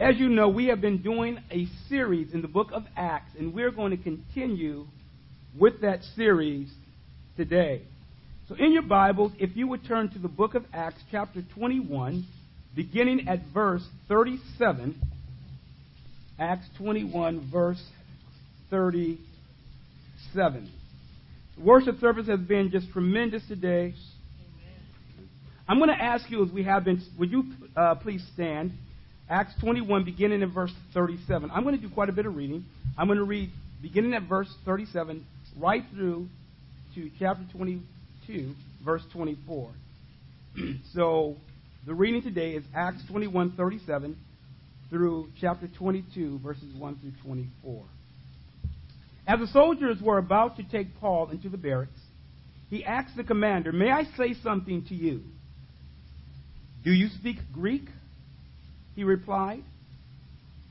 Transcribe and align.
As 0.00 0.18
you 0.18 0.28
know, 0.30 0.48
we 0.48 0.68
have 0.68 0.80
been 0.80 1.02
doing 1.02 1.38
a 1.50 1.66
series 1.90 2.32
in 2.32 2.40
the 2.40 2.48
book 2.48 2.68
of 2.72 2.84
Acts, 2.96 3.32
and 3.38 3.52
we're 3.52 3.70
going 3.70 3.94
to 3.94 4.02
continue 4.02 4.86
with 5.58 5.82
that 5.82 6.02
series 6.16 6.70
today. 7.36 7.82
So, 8.48 8.54
in 8.54 8.72
your 8.72 8.80
Bibles, 8.80 9.32
if 9.38 9.54
you 9.54 9.68
would 9.68 9.84
turn 9.84 10.08
to 10.12 10.18
the 10.18 10.26
book 10.26 10.54
of 10.54 10.64
Acts, 10.72 11.02
chapter 11.10 11.42
21, 11.54 12.26
beginning 12.74 13.28
at 13.28 13.40
verse 13.52 13.86
37. 14.08 14.98
Acts 16.38 16.64
21, 16.78 17.50
verse 17.52 17.82
37. 18.70 20.72
The 21.58 21.62
worship 21.62 22.00
service 22.00 22.26
has 22.26 22.40
been 22.40 22.70
just 22.70 22.90
tremendous 22.90 23.46
today. 23.46 23.92
I'm 25.68 25.76
going 25.76 25.90
to 25.90 26.02
ask 26.02 26.30
you, 26.30 26.42
as 26.42 26.50
we 26.50 26.62
have 26.62 26.86
been, 26.86 27.02
would 27.18 27.30
you 27.30 27.44
uh, 27.76 27.96
please 27.96 28.24
stand? 28.32 28.72
Acts 29.30 29.54
21, 29.60 30.04
beginning 30.04 30.42
in 30.42 30.52
verse 30.52 30.72
37. 30.92 31.52
I'm 31.52 31.62
going 31.62 31.76
to 31.76 31.80
do 31.80 31.88
quite 31.88 32.08
a 32.08 32.12
bit 32.12 32.26
of 32.26 32.34
reading. 32.34 32.64
I'm 32.98 33.06
going 33.06 33.18
to 33.18 33.24
read 33.24 33.50
beginning 33.80 34.12
at 34.14 34.24
verse 34.24 34.52
37 34.64 35.24
right 35.56 35.84
through 35.94 36.26
to 36.96 37.10
chapter 37.16 37.44
22, 37.56 38.52
verse 38.84 39.02
24. 39.12 39.70
so 40.92 41.36
the 41.86 41.94
reading 41.94 42.22
today 42.22 42.54
is 42.54 42.64
Acts 42.74 43.04
21, 43.08 43.52
37 43.56 44.16
through 44.90 45.28
chapter 45.40 45.68
22, 45.78 46.40
verses 46.40 46.74
1 46.76 46.98
through 47.00 47.12
24. 47.24 47.84
As 49.28 49.38
the 49.38 49.46
soldiers 49.46 49.98
were 50.02 50.18
about 50.18 50.56
to 50.56 50.64
take 50.64 50.88
Paul 51.00 51.30
into 51.30 51.48
the 51.48 51.56
barracks, 51.56 52.00
he 52.68 52.84
asked 52.84 53.16
the 53.16 53.22
commander, 53.22 53.70
May 53.70 53.92
I 53.92 54.04
say 54.16 54.34
something 54.42 54.84
to 54.88 54.94
you? 54.96 55.22
Do 56.82 56.90
you 56.90 57.08
speak 57.20 57.36
Greek? 57.52 57.84
He 58.94 59.04
replied. 59.04 59.62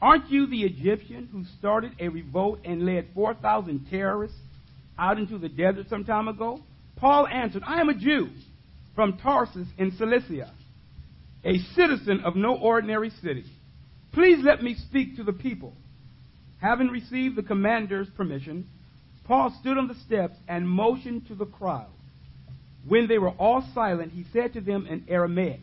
Aren't 0.02 0.30
you 0.30 0.48
the 0.48 0.64
Egyptian 0.64 1.28
who 1.32 1.44
started 1.58 1.91
a 2.00 2.08
revolt 2.08 2.59
and 2.64 2.86
led 2.86 3.08
4,000 3.14 3.88
terrorists 3.89 4.38
out 4.98 5.17
into 5.17 5.38
the 5.38 5.50
desert 5.50 5.88
some 5.89 6.06
time 6.06 6.28
ago? 6.28 6.62
Paul 6.95 7.28
answered, 7.28 7.64
I 7.66 7.80
am 7.81 7.90
a 7.90 7.94
Jew 7.94 8.30
from 8.95 9.17
Tarsus 9.17 9.67
in 9.78 9.92
Cilicia, 9.97 10.52
a 11.44 11.58
citizen 11.75 12.22
of 12.25 12.36
no 12.36 12.56
ordinary 12.56 13.09
city. 13.22 13.45
Please 14.14 14.44
let 14.44 14.62
me 14.62 14.75
speak 14.75 15.17
to 15.17 15.23
the 15.23 15.34
people. 15.34 15.73
Having 16.62 16.90
received 16.90 17.36
the 17.36 17.44
commander's 17.44 18.09
permission, 18.17 18.67
Paul 19.25 19.56
stood 19.62 19.78
on 19.78 19.88
the 19.88 19.95
steps 20.06 20.36
and 20.47 20.67
motioned 20.67 21.28
to 21.28 21.36
the 21.36 21.45
crowd. 21.45 21.92
When 22.88 23.08
they 23.08 23.17
were 23.17 23.30
all 23.31 23.66
silent, 23.73 24.12
he 24.12 24.25
said 24.34 24.53
to 24.53 24.62
them 24.62 24.88
in 24.88 25.06
Aramaic, 25.08 25.62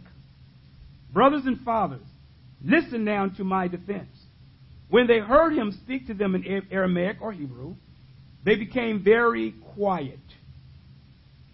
Brothers 1.13 1.47
and 1.47 1.61
fathers, 1.61 2.07
listen 2.67 3.05
now 3.05 3.29
to 3.29 3.45
my 3.45 3.69
defense. 3.69 4.11
When 4.89 5.07
they 5.07 5.19
heard 5.19 5.53
him 5.53 5.73
speak 5.85 6.07
to 6.09 6.15
them 6.15 6.35
in 6.35 6.67
Aramaic 6.71 7.19
or 7.21 7.33
Hebrew, 7.33 7.75
they 8.45 8.57
became 8.57 9.03
very 9.03 9.55
quiet. 9.75 10.21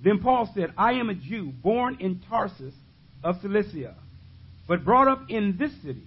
Then 0.02 0.18
Paul 0.18 0.50
said, 0.54 0.72
I 0.76 0.94
am 0.94 1.08
a 1.08 1.14
Jew, 1.14 1.52
born 1.62 1.98
in 2.00 2.20
Tarsus 2.28 2.74
of 3.22 3.40
Cilicia, 3.40 3.94
but 4.66 4.84
brought 4.84 5.08
up 5.08 5.30
in 5.30 5.56
this 5.58 5.72
city. 5.82 6.02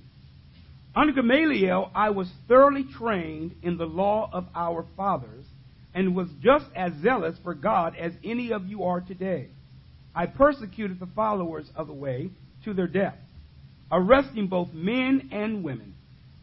Under 0.95 1.13
Gamaliel, 1.13 1.91
I 1.95 2.11
was 2.11 2.29
thoroughly 2.47 2.85
trained 2.97 3.55
in 3.63 3.77
the 3.77 3.85
law 3.85 4.29
of 4.31 4.45
our 4.55 4.85
fathers 4.95 5.45
and 5.93 6.15
was 6.15 6.27
just 6.41 6.65
as 6.75 6.93
zealous 7.01 7.37
for 7.43 7.53
God 7.53 7.95
as 7.97 8.13
any 8.23 8.51
of 8.51 8.65
you 8.67 8.83
are 8.83 9.01
today. 9.01 9.47
I 10.13 10.25
persecuted 10.25 10.99
the 10.99 11.09
followers 11.15 11.69
of 11.75 11.87
the 11.87 11.93
way 11.93 12.29
to 12.63 12.73
their 12.73 12.87
death 12.87 13.17
arresting 13.95 14.47
both 14.47 14.73
men 14.73 15.29
and 15.31 15.63
women, 15.63 15.95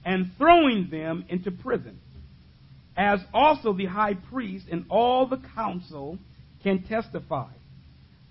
and 0.07 0.31
throwing 0.39 0.89
them 0.91 1.25
into 1.29 1.51
prison, 1.51 2.01
as 2.97 3.21
also 3.35 3.75
the 3.75 3.85
high 3.85 4.15
priest 4.15 4.67
and 4.73 4.87
all 4.89 5.27
the 5.27 5.41
council 5.55 6.19
can 6.63 6.83
testify. 6.83 7.51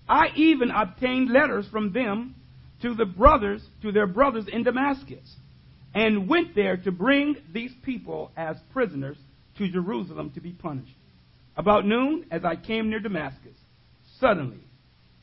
I 0.08 0.26
even 0.34 0.72
obtained 0.72 1.30
letters 1.30 1.66
from 1.70 1.92
them 1.92 2.34
to 2.82 2.94
the 2.94 3.04
brothers, 3.04 3.62
to 3.82 3.92
their 3.92 4.08
brothers 4.08 4.46
in 4.52 4.64
Damascus, 4.64 5.36
and 5.94 6.28
went 6.28 6.56
there 6.56 6.76
to 6.78 6.90
bring 6.90 7.36
these 7.52 7.72
people 7.84 8.32
as 8.36 8.56
prisoners 8.72 9.16
to 9.58 9.70
Jerusalem 9.70 10.32
to 10.34 10.40
be 10.40 10.50
punished. 10.50 10.96
About 11.56 11.86
noon, 11.86 12.26
as 12.32 12.44
I 12.44 12.56
came 12.56 12.90
near 12.90 12.98
Damascus, 12.98 13.56
suddenly 14.18 14.58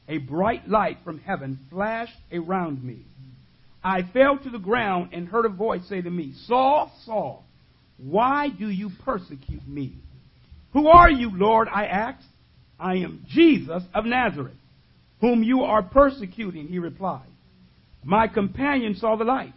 a 0.08 0.20
bright 0.20 0.70
light 0.70 1.00
from 1.04 1.20
heaven 1.20 1.60
flashed 1.70 2.18
around 2.32 2.82
me. 2.82 3.06
I 3.84 4.02
fell 4.14 4.38
to 4.38 4.50
the 4.50 4.60
ground 4.60 5.10
and 5.14 5.28
heard 5.28 5.46
a 5.46 5.50
voice 5.50 5.82
say 5.88 6.02
to 6.02 6.10
me, 6.10 6.34
Saul, 6.46 6.92
Saul, 7.06 7.46
why 7.98 8.50
do 8.50 8.70
you 8.70 8.92
persecute 9.06 9.68
me? 9.68 9.94
Who 10.74 10.88
are 10.88 11.10
you, 11.10 11.32
Lord? 11.34 11.68
I 11.68 11.86
asked. 11.86 12.26
I 12.80 12.96
am 12.96 13.26
Jesus 13.28 13.84
of 13.94 14.06
Nazareth, 14.06 14.56
whom 15.20 15.44
you 15.44 15.64
are 15.64 15.84
persecuting, 15.84 16.68
he 16.68 16.80
replied. 16.80 17.28
My 18.04 18.28
companions 18.28 19.02
saw 19.02 19.18
the 19.18 19.26
light, 19.26 19.54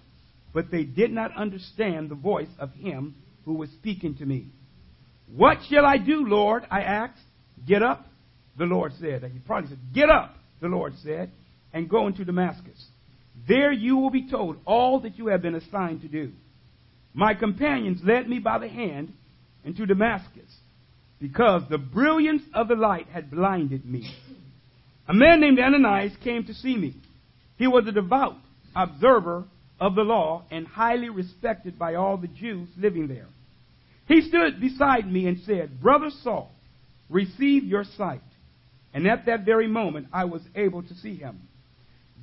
but 0.52 0.70
they 0.70 0.82
did 0.82 1.12
not 1.12 1.36
understand 1.36 2.08
the 2.08 2.16
voice 2.16 2.48
of 2.58 2.72
him 2.72 3.14
who 3.44 3.54
was 3.54 3.70
speaking 3.70 4.16
to 4.16 4.26
me. 4.26 4.46
What 5.34 5.58
shall 5.70 5.86
I 5.86 5.98
do, 5.98 6.26
Lord? 6.26 6.64
I 6.70 6.82
asked. 6.82 7.20
Get 7.64 7.82
up, 7.82 8.06
the 8.58 8.64
Lord 8.64 8.92
said. 8.98 9.22
He 9.32 9.38
probably 9.38 9.70
said, 9.70 9.78
Get 9.94 10.10
up, 10.10 10.34
the 10.60 10.66
Lord 10.66 10.94
said, 11.04 11.30
and 11.72 11.88
go 11.88 12.08
into 12.08 12.24
Damascus. 12.24 12.86
There 13.48 13.72
you 13.72 13.96
will 13.96 14.10
be 14.10 14.30
told 14.30 14.58
all 14.64 15.00
that 15.00 15.18
you 15.18 15.28
have 15.28 15.42
been 15.42 15.54
assigned 15.54 16.02
to 16.02 16.08
do. 16.08 16.32
My 17.14 17.34
companions 17.34 18.00
led 18.04 18.28
me 18.28 18.38
by 18.38 18.58
the 18.58 18.68
hand 18.68 19.12
into 19.64 19.86
Damascus 19.86 20.50
because 21.20 21.62
the 21.68 21.78
brilliance 21.78 22.42
of 22.54 22.68
the 22.68 22.74
light 22.74 23.06
had 23.12 23.30
blinded 23.30 23.84
me. 23.84 24.12
A 25.08 25.14
man 25.14 25.40
named 25.40 25.58
Ananias 25.58 26.12
came 26.22 26.44
to 26.44 26.54
see 26.54 26.76
me. 26.76 26.96
He 27.56 27.66
was 27.66 27.86
a 27.86 27.92
devout 27.92 28.36
observer 28.74 29.44
of 29.78 29.94
the 29.94 30.02
law 30.02 30.44
and 30.50 30.66
highly 30.66 31.10
respected 31.10 31.78
by 31.78 31.94
all 31.94 32.16
the 32.16 32.28
Jews 32.28 32.68
living 32.76 33.08
there. 33.08 33.28
He 34.06 34.22
stood 34.22 34.60
beside 34.60 35.10
me 35.10 35.26
and 35.26 35.40
said, 35.44 35.80
Brother 35.80 36.10
Saul, 36.22 36.50
receive 37.08 37.64
your 37.64 37.84
sight. 37.96 38.22
And 38.94 39.06
at 39.06 39.26
that 39.26 39.44
very 39.44 39.68
moment, 39.68 40.08
I 40.12 40.24
was 40.24 40.42
able 40.54 40.82
to 40.82 40.94
see 40.96 41.16
him. 41.16 41.40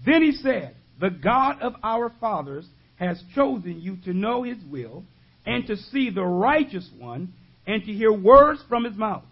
Then 0.05 0.21
he 0.21 0.33
said, 0.33 0.75
the 0.99 1.09
God 1.09 1.61
of 1.61 1.73
our 1.83 2.11
fathers 2.19 2.65
has 2.97 3.21
chosen 3.33 3.79
you 3.79 3.97
to 4.05 4.13
know 4.13 4.43
his 4.43 4.57
will 4.69 5.03
and 5.45 5.65
to 5.67 5.77
see 5.77 6.09
the 6.09 6.23
righteous 6.23 6.87
one 6.97 7.33
and 7.65 7.83
to 7.85 7.93
hear 7.93 8.11
words 8.11 8.61
from 8.67 8.83
his 8.83 8.95
mouth. 8.95 9.23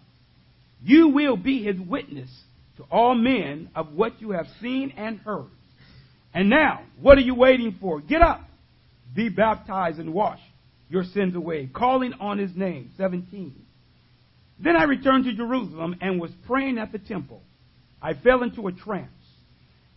You 0.82 1.08
will 1.08 1.36
be 1.36 1.62
his 1.62 1.78
witness 1.78 2.30
to 2.78 2.84
all 2.90 3.14
men 3.14 3.70
of 3.74 3.92
what 3.92 4.20
you 4.20 4.30
have 4.30 4.46
seen 4.60 4.94
and 4.96 5.18
heard. 5.18 5.50
And 6.32 6.48
now, 6.48 6.82
what 7.00 7.18
are 7.18 7.22
you 7.22 7.34
waiting 7.34 7.76
for? 7.80 8.00
Get 8.00 8.22
up, 8.22 8.42
be 9.14 9.28
baptized, 9.28 9.98
and 9.98 10.14
wash 10.14 10.40
your 10.88 11.04
sins 11.04 11.34
away, 11.34 11.68
calling 11.72 12.14
on 12.14 12.38
his 12.38 12.54
name. 12.54 12.92
17. 12.96 13.54
Then 14.60 14.76
I 14.76 14.84
returned 14.84 15.24
to 15.24 15.34
Jerusalem 15.34 15.96
and 16.00 16.20
was 16.20 16.30
praying 16.46 16.78
at 16.78 16.92
the 16.92 16.98
temple. 16.98 17.42
I 18.00 18.14
fell 18.14 18.42
into 18.42 18.68
a 18.68 18.72
trance 18.72 19.10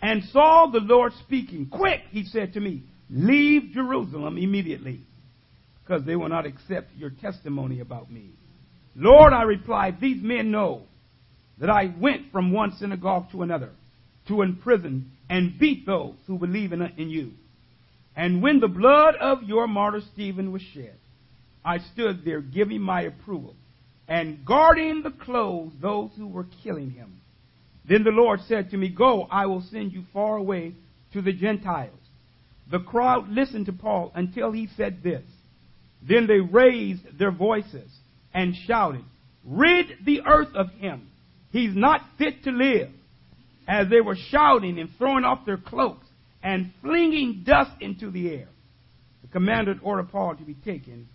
and 0.02 0.24
saw 0.32 0.68
the 0.72 0.80
Lord 0.80 1.14
speaking. 1.26 1.68
Quick, 1.68 2.02
he 2.12 2.24
said 2.26 2.54
to 2.54 2.60
me, 2.60 2.84
leave 3.10 3.72
Jerusalem 3.74 4.38
immediately, 4.38 5.02
because 5.84 6.06
they 6.06 6.16
will 6.16 6.30
not 6.30 6.46
accept 6.46 6.96
your 6.98 7.12
testimony 7.12 7.80
about 7.80 8.12
me. 8.12 8.32
Lord, 8.96 9.34
I 9.34 9.44
replied, 9.44 10.00
these 10.02 10.22
men 10.22 10.52
know 10.52 10.84
that 11.60 11.70
I 11.70 11.94
went 12.00 12.32
from 12.32 12.52
one 12.52 12.76
synagogue 12.78 13.32
to 13.32 13.44
another 13.44 13.70
to 14.28 14.42
imprison 14.42 15.12
and 15.30 15.58
beat 15.60 15.86
those 15.86 16.16
who 16.28 16.38
believe 16.38 16.74
in, 16.74 16.82
in 16.98 17.10
you. 17.10 17.32
And 18.16 18.42
when 18.42 18.60
the 18.60 18.68
blood 18.68 19.16
of 19.16 19.44
your 19.44 19.68
martyr 19.68 20.02
Stephen 20.14 20.52
was 20.52 20.62
shed, 20.74 20.96
I 21.64 21.78
stood 21.94 22.26
there 22.26 22.42
giving 22.42 22.82
my 22.82 23.04
approval 23.04 23.56
and 24.08 24.44
guarding 24.46 25.04
the 25.04 25.12
clothes 25.12 25.74
those 25.82 26.12
who 26.18 26.28
were 26.28 26.48
killing 26.64 26.92
him. 26.92 27.21
Then 27.88 28.04
the 28.04 28.12
Lord 28.12 28.42
said 28.48 28.72
to 28.72 28.78
me, 28.78 28.90
Go, 28.90 29.28
I 29.30 29.48
will 29.48 29.64
send 29.72 29.92
you 29.92 30.04
far 30.14 30.38
away 30.38 30.74
to 31.14 31.22
the 31.22 31.34
Gentiles. 31.34 31.98
The 32.70 32.80
crowd 32.80 33.30
listened 33.30 33.66
to 33.66 33.74
Paul 33.74 34.12
until 34.16 34.52
he 34.52 34.68
said 34.78 35.04
this. 35.04 35.24
Then 36.08 36.28
they 36.28 36.40
raised 36.40 37.18
their 37.18 37.32
voices 37.32 37.90
and 38.34 38.56
shouted, 38.66 39.04
Rid 39.44 39.88
the 40.06 40.22
earth 40.26 40.56
of 40.56 40.70
him. 40.72 41.10
He's 41.52 41.76
not 41.76 42.02
fit 42.18 42.44
to 42.44 42.52
live. 42.52 42.90
As 43.68 43.90
they 43.90 44.02
were 44.02 44.16
shouting 44.30 44.80
and 44.80 44.90
throwing 44.98 45.24
off 45.24 45.46
their 45.46 45.58
cloaks 45.58 46.08
and 46.44 46.72
flinging 46.82 47.44
dust 47.46 47.72
into 47.80 48.10
the 48.10 48.30
air, 48.30 48.48
the 49.22 49.28
commander 49.28 49.76
ordered 49.84 50.12
Paul 50.12 50.36
to 50.36 50.44
be 50.44 50.56
taken 50.56 51.08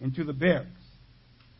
into 0.00 0.24
the 0.24 0.32
barracks. 0.32 0.68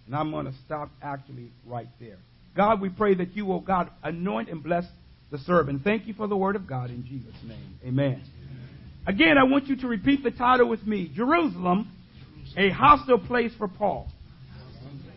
And 0.06 0.14
I'm 0.14 0.31
going 0.31 0.46
to 0.46 0.54
stop 0.64 0.90
actually 1.02 1.50
right 1.66 1.88
there. 1.98 2.19
God, 2.56 2.81
we 2.81 2.89
pray 2.89 3.15
that 3.15 3.35
you 3.35 3.47
will, 3.47 3.61
God, 3.61 3.91
anoint 4.03 4.49
and 4.49 4.62
bless 4.62 4.85
the 5.31 5.39
servant. 5.39 5.83
Thank 5.83 6.06
you 6.06 6.15
for 6.15 6.29
the 6.29 6.37
word 6.37 6.56
of 6.56 6.67
God 6.67 6.91
in 6.91 7.05
Jesus' 7.05 7.35
name. 7.47 7.79
Amen. 7.85 8.23
Again, 9.06 9.37
I 9.37 9.45
want 9.45 9.67
you 9.67 9.77
to 9.77 9.89
repeat 9.89 10.23
the 10.23 10.31
title 10.31 10.69
with 10.69 10.87
me 10.87 11.11
Jerusalem, 11.15 11.91
a 12.56 12.71
hostile 12.71 13.19
place 13.19 13.53
for 13.59 13.69
Paul. 13.69 14.09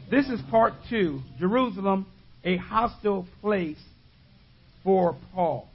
This 0.09 0.27
is 0.27 0.39
part 0.49 0.73
two 0.89 1.21
Jerusalem, 1.37 2.07
a 2.43 2.57
hostile 2.57 3.27
place 3.41 3.77
for 4.83 5.15
Paul. 5.33 5.67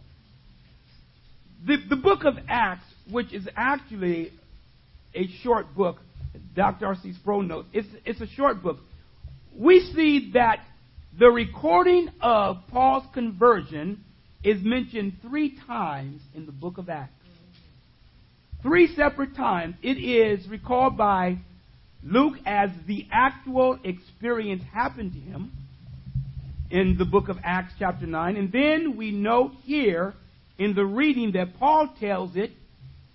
The, 1.64 1.76
the 1.88 1.96
book 1.96 2.24
of 2.24 2.34
Acts, 2.48 2.84
which 3.10 3.32
is 3.32 3.46
actually 3.56 4.32
a 5.14 5.28
short 5.42 5.74
book, 5.74 5.98
Dr. 6.56 6.86
R.C. 6.86 7.12
Sproul 7.14 7.42
notes, 7.42 7.68
it's, 7.72 7.88
it's 8.04 8.20
a 8.20 8.26
short 8.26 8.62
book. 8.62 8.78
We 9.56 9.80
see 9.94 10.32
that 10.34 10.60
the 11.18 11.28
recording 11.28 12.08
of 12.22 12.56
Paul's 12.70 13.04
conversion 13.12 14.02
is 14.42 14.62
mentioned 14.62 15.18
three 15.20 15.58
times 15.66 16.22
in 16.34 16.46
the 16.46 16.52
book 16.52 16.78
of 16.78 16.88
Acts. 16.88 17.12
Three 18.62 18.94
separate 18.94 19.36
times. 19.36 19.74
It 19.82 19.98
is 19.98 20.48
recalled 20.48 20.96
by 20.96 21.38
Luke 22.02 22.36
as 22.46 22.70
the 22.86 23.06
actual 23.12 23.78
experience 23.84 24.62
happened 24.72 25.12
to 25.12 25.18
him 25.18 25.52
in 26.70 26.96
the 26.96 27.04
book 27.04 27.28
of 27.28 27.36
Acts, 27.44 27.74
chapter 27.78 28.06
9. 28.06 28.36
And 28.36 28.50
then 28.50 28.96
we 28.96 29.10
note 29.10 29.52
here 29.64 30.14
in 30.58 30.74
the 30.74 30.84
reading 30.84 31.32
that 31.32 31.58
Paul 31.58 31.92
tells 32.00 32.36
it. 32.36 32.52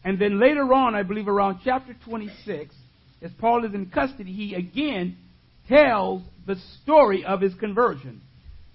And 0.03 0.19
then 0.19 0.39
later 0.39 0.71
on, 0.71 0.93
I 0.93 1.01
believe 1.01 1.27
around 1.27 1.61
chapter 1.63 1.95
26, 2.05 2.75
as 3.23 3.31
Paul 3.39 3.65
is 3.65 3.73
in 3.73 3.87
custody, 3.89 4.31
he 4.31 4.53
again 4.53 5.17
tells 5.67 6.21
the 6.47 6.55
story 6.81 7.25
of 7.25 7.41
his 7.41 7.53
conversion. 7.55 8.21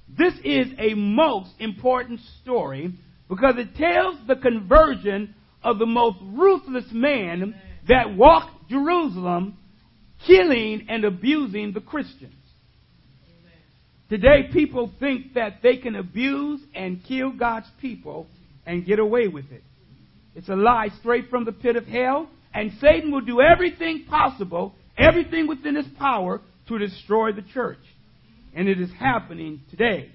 This 0.07 0.35
is 0.45 0.69
a 0.79 0.95
most 0.95 1.51
important 1.59 2.21
story 2.43 2.95
because 3.29 3.55
it 3.57 3.75
tells 3.77 4.19
the 4.29 4.37
conversion 4.37 5.35
of 5.65 5.79
the 5.79 5.87
most 5.87 6.19
ruthless 6.23 6.85
man 6.93 7.55
that 7.89 8.15
walked 8.15 8.69
Jerusalem 8.69 9.57
killing 10.27 10.87
and 10.89 11.05
abusing 11.05 11.73
the 11.73 11.81
Christians. 11.81 12.35
Today, 14.11 14.51
people 14.53 14.93
think 15.01 15.35
that 15.35 15.61
they 15.63 15.79
can 15.79 15.97
abuse 15.97 16.61
and 16.75 17.03
kill 17.03 17.33
God's 17.33 17.67
people 17.81 18.27
and 18.67 18.85
get 18.85 18.99
away 18.99 19.29
with 19.29 19.51
it. 19.51 19.63
It's 20.35 20.51
a 20.51 20.55
lie 20.55 20.89
straight 21.01 21.31
from 21.31 21.47
the 21.47 21.53
pit 21.53 21.77
of 21.77 21.87
hell, 21.87 22.29
and 22.53 22.73
Satan 22.81 23.11
will 23.11 23.23
do 23.23 23.41
everything 23.41 24.05
possible, 24.09 24.75
everything 24.99 25.47
within 25.47 25.77
his 25.77 25.87
power, 25.99 26.43
to 26.79 26.89
destroy 26.89 27.33
the 27.33 27.43
church. 27.43 27.79
And 28.55 28.69
it 28.69 28.81
is 28.81 28.91
happening 28.99 29.61
today. 29.71 30.11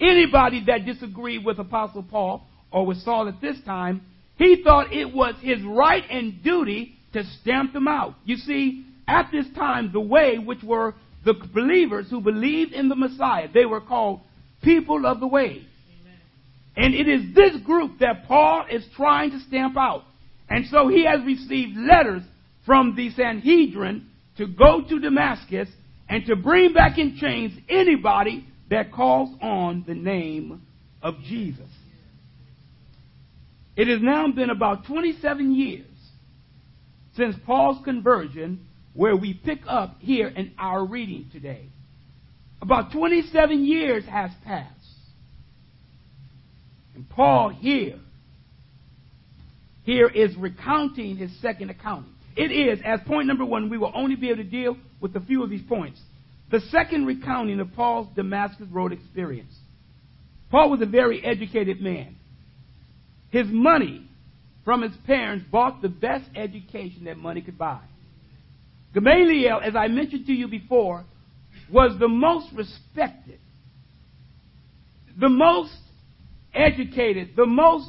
Anybody 0.00 0.64
that 0.66 0.84
disagreed 0.84 1.44
with 1.44 1.58
Apostle 1.58 2.02
Paul 2.02 2.44
or 2.70 2.86
with 2.86 2.98
Saul 3.02 3.28
at 3.28 3.40
this 3.40 3.56
time, 3.64 4.02
he 4.36 4.62
thought 4.64 4.92
it 4.92 5.14
was 5.14 5.34
his 5.40 5.62
right 5.62 6.02
and 6.10 6.42
duty 6.42 6.96
to 7.12 7.22
stamp 7.40 7.72
them 7.72 7.86
out. 7.86 8.14
You 8.24 8.36
see, 8.36 8.84
at 9.06 9.30
this 9.30 9.46
time, 9.54 9.90
the 9.92 10.00
way, 10.00 10.38
which 10.38 10.62
were 10.62 10.94
the 11.24 11.34
believers 11.34 12.06
who 12.10 12.20
believed 12.20 12.72
in 12.72 12.88
the 12.88 12.96
Messiah, 12.96 13.48
they 13.52 13.64
were 13.64 13.80
called 13.80 14.20
people 14.62 15.06
of 15.06 15.20
the 15.20 15.26
way. 15.26 15.66
And 16.76 16.94
it 16.94 17.06
is 17.06 17.34
this 17.34 17.62
group 17.62 17.98
that 18.00 18.26
Paul 18.26 18.64
is 18.70 18.84
trying 18.96 19.30
to 19.32 19.40
stamp 19.40 19.76
out. 19.76 20.04
And 20.48 20.66
so 20.70 20.88
he 20.88 21.04
has 21.04 21.20
received 21.24 21.76
letters 21.76 22.22
from 22.64 22.96
the 22.96 23.10
Sanhedrin 23.10 24.08
to 24.38 24.46
go 24.46 24.82
to 24.88 24.98
Damascus 24.98 25.68
and 26.08 26.24
to 26.26 26.36
bring 26.36 26.72
back 26.72 26.98
in 26.98 27.16
chains 27.18 27.52
anybody 27.68 28.46
that 28.70 28.92
calls 28.92 29.36
on 29.40 29.84
the 29.86 29.94
name 29.94 30.62
of 31.02 31.14
Jesus. 31.28 31.68
It 33.76 33.88
has 33.88 34.00
now 34.02 34.30
been 34.30 34.50
about 34.50 34.86
27 34.86 35.54
years 35.54 35.86
since 37.16 37.36
Paul's 37.46 37.82
conversion, 37.84 38.66
where 38.94 39.16
we 39.16 39.34
pick 39.34 39.60
up 39.66 39.96
here 40.00 40.28
in 40.28 40.52
our 40.58 40.84
reading 40.84 41.28
today. 41.32 41.66
About 42.60 42.92
27 42.92 43.64
years 43.64 44.04
has 44.04 44.30
passed. 44.44 44.68
And 46.94 47.08
Paul 47.08 47.48
here, 47.48 47.98
here 49.84 50.08
is 50.08 50.36
recounting 50.36 51.16
his 51.16 51.30
second 51.40 51.70
account. 51.70 52.06
It 52.36 52.50
is, 52.50 52.80
as 52.84 53.00
point 53.06 53.26
number 53.26 53.44
one, 53.44 53.68
we 53.68 53.78
will 53.78 53.92
only 53.94 54.16
be 54.16 54.28
able 54.28 54.42
to 54.42 54.48
deal 54.48 54.76
with 55.00 55.14
a 55.16 55.20
few 55.20 55.42
of 55.42 55.50
these 55.50 55.62
points. 55.68 56.00
The 56.50 56.60
second 56.70 57.06
recounting 57.06 57.60
of 57.60 57.72
Paul's 57.74 58.08
Damascus 58.14 58.66
Road 58.70 58.92
experience. 58.92 59.52
Paul 60.50 60.70
was 60.70 60.82
a 60.82 60.86
very 60.86 61.24
educated 61.24 61.80
man. 61.80 62.16
His 63.30 63.46
money 63.48 64.06
from 64.64 64.82
his 64.82 64.92
parents 65.06 65.44
bought 65.50 65.82
the 65.82 65.88
best 65.88 66.24
education 66.36 67.04
that 67.04 67.16
money 67.16 67.40
could 67.40 67.58
buy. 67.58 67.80
Gamaliel, 68.94 69.60
as 69.64 69.74
I 69.74 69.88
mentioned 69.88 70.26
to 70.26 70.32
you 70.32 70.48
before, 70.48 71.04
was 71.70 71.98
the 71.98 72.08
most 72.08 72.48
respected, 72.54 73.38
the 75.18 75.30
most 75.30 75.74
educated, 76.54 77.30
the 77.34 77.46
most 77.46 77.88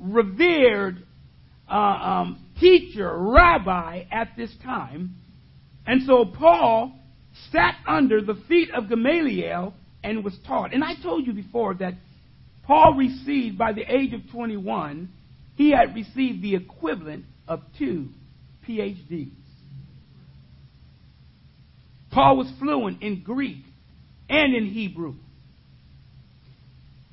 revered 0.00 1.04
uh, 1.70 1.74
um, 1.74 2.44
teacher, 2.62 3.14
rabbi 3.18 4.04
at 4.10 4.28
this 4.36 4.50
time. 4.62 5.16
And 5.86 6.02
so 6.06 6.24
Paul 6.24 6.92
sat 7.50 7.74
under 7.86 8.22
the 8.22 8.40
feet 8.48 8.70
of 8.72 8.88
Gamaliel 8.88 9.74
and 10.04 10.24
was 10.24 10.34
taught. 10.46 10.72
And 10.72 10.82
I 10.84 10.94
told 11.02 11.26
you 11.26 11.32
before 11.32 11.74
that 11.74 11.94
Paul 12.64 12.94
received, 12.94 13.58
by 13.58 13.72
the 13.72 13.82
age 13.82 14.14
of 14.14 14.20
21, 14.30 15.08
he 15.56 15.72
had 15.72 15.94
received 15.94 16.42
the 16.42 16.54
equivalent 16.54 17.24
of 17.48 17.60
two 17.78 18.08
PhDs. 18.66 19.32
Paul 22.12 22.36
was 22.36 22.52
fluent 22.58 23.02
in 23.02 23.22
Greek 23.22 23.64
and 24.28 24.54
in 24.54 24.66
Hebrew. 24.66 25.14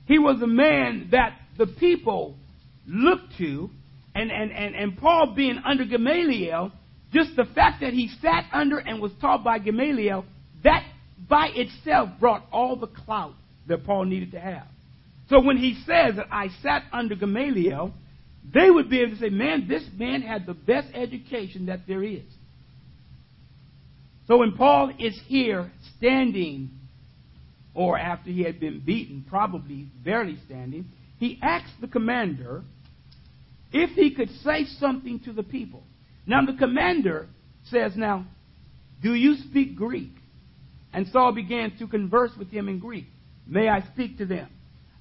He 0.08 0.20
was 0.20 0.42
a 0.42 0.48
man 0.48 1.10
that 1.12 1.38
the 1.58 1.68
people 1.68 2.36
looked 2.88 3.38
to, 3.38 3.70
and, 4.16 4.32
and, 4.32 4.52
and, 4.52 4.76
and 4.76 4.98
Paul 4.98 5.34
being 5.36 5.62
under 5.66 5.86
Gamaliel, 5.86 6.72
just 7.14 7.36
the 7.36 7.46
fact 7.56 7.82
that 7.82 7.94
he 7.94 8.10
sat 8.22 8.46
under 8.52 8.78
and 8.78 9.02
was 9.02 9.12
taught 9.22 9.44
by 9.44 9.60
Gamaliel, 9.60 10.26
that 10.64 10.84
by 11.28 11.50
itself 11.54 12.10
brought 12.20 12.46
all 12.52 12.76
the 12.76 12.88
clout 12.88 13.34
that 13.68 13.86
Paul 13.86 14.06
needed 14.06 14.32
to 14.32 14.40
have. 14.40 14.68
So 15.30 15.42
when 15.42 15.58
he 15.58 15.76
says 15.86 16.16
that 16.16 16.28
I 16.32 16.48
sat 16.64 16.84
under 16.92 17.16
Gamaliel, 17.16 17.94
they 18.52 18.70
would 18.70 18.90
be 18.90 19.02
able 19.02 19.12
to 19.12 19.20
say, 19.20 19.30
man, 19.30 19.68
this 19.68 19.84
man 19.96 20.22
had 20.22 20.46
the 20.46 20.56
best 20.56 20.88
education 20.94 21.68
that 21.68 21.82
there 21.88 22.04
is. 22.04 22.24
So 24.28 24.38
when 24.38 24.54
Paul 24.54 24.92
is 25.00 25.20
here 25.28 25.72
standing, 25.98 26.72
or 27.74 27.98
after 27.98 28.30
he 28.30 28.44
had 28.44 28.60
been 28.60 28.80
beaten, 28.80 29.26
probably 29.28 29.88
barely 30.04 30.38
standing, 30.46 30.86
he 31.18 31.40
asks 31.42 31.72
the 31.82 31.88
commander 31.88 32.64
if 33.72 33.92
he 33.92 34.14
could 34.14 34.30
say 34.44 34.66
something 34.80 35.20
to 35.22 35.34
the 35.34 35.44
people. 35.44 35.84
Now 36.26 36.46
the 36.46 36.58
commander 36.58 37.28
says, 37.66 37.94
Now, 37.96 38.26
do 39.02 39.14
you 39.14 39.36
speak 39.50 39.76
Greek? 39.76 40.12
And 40.94 41.08
Saul 41.08 41.34
began 41.34 41.78
to 41.78 41.88
converse 41.88 42.32
with 42.38 42.50
him 42.50 42.68
in 42.68 42.80
Greek. 42.80 43.06
May 43.48 43.68
I 43.68 43.82
speak 43.94 44.18
to 44.18 44.26
them? 44.26 44.50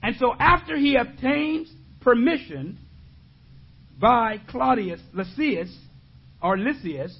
And 0.02 0.16
so 0.18 0.32
after 0.38 0.76
he 0.76 0.96
obtains 0.96 1.72
permission 2.00 2.78
by 4.00 4.40
Claudius 4.48 5.00
Lysias, 5.12 5.74
or 6.42 6.56
Lysias, 6.56 7.16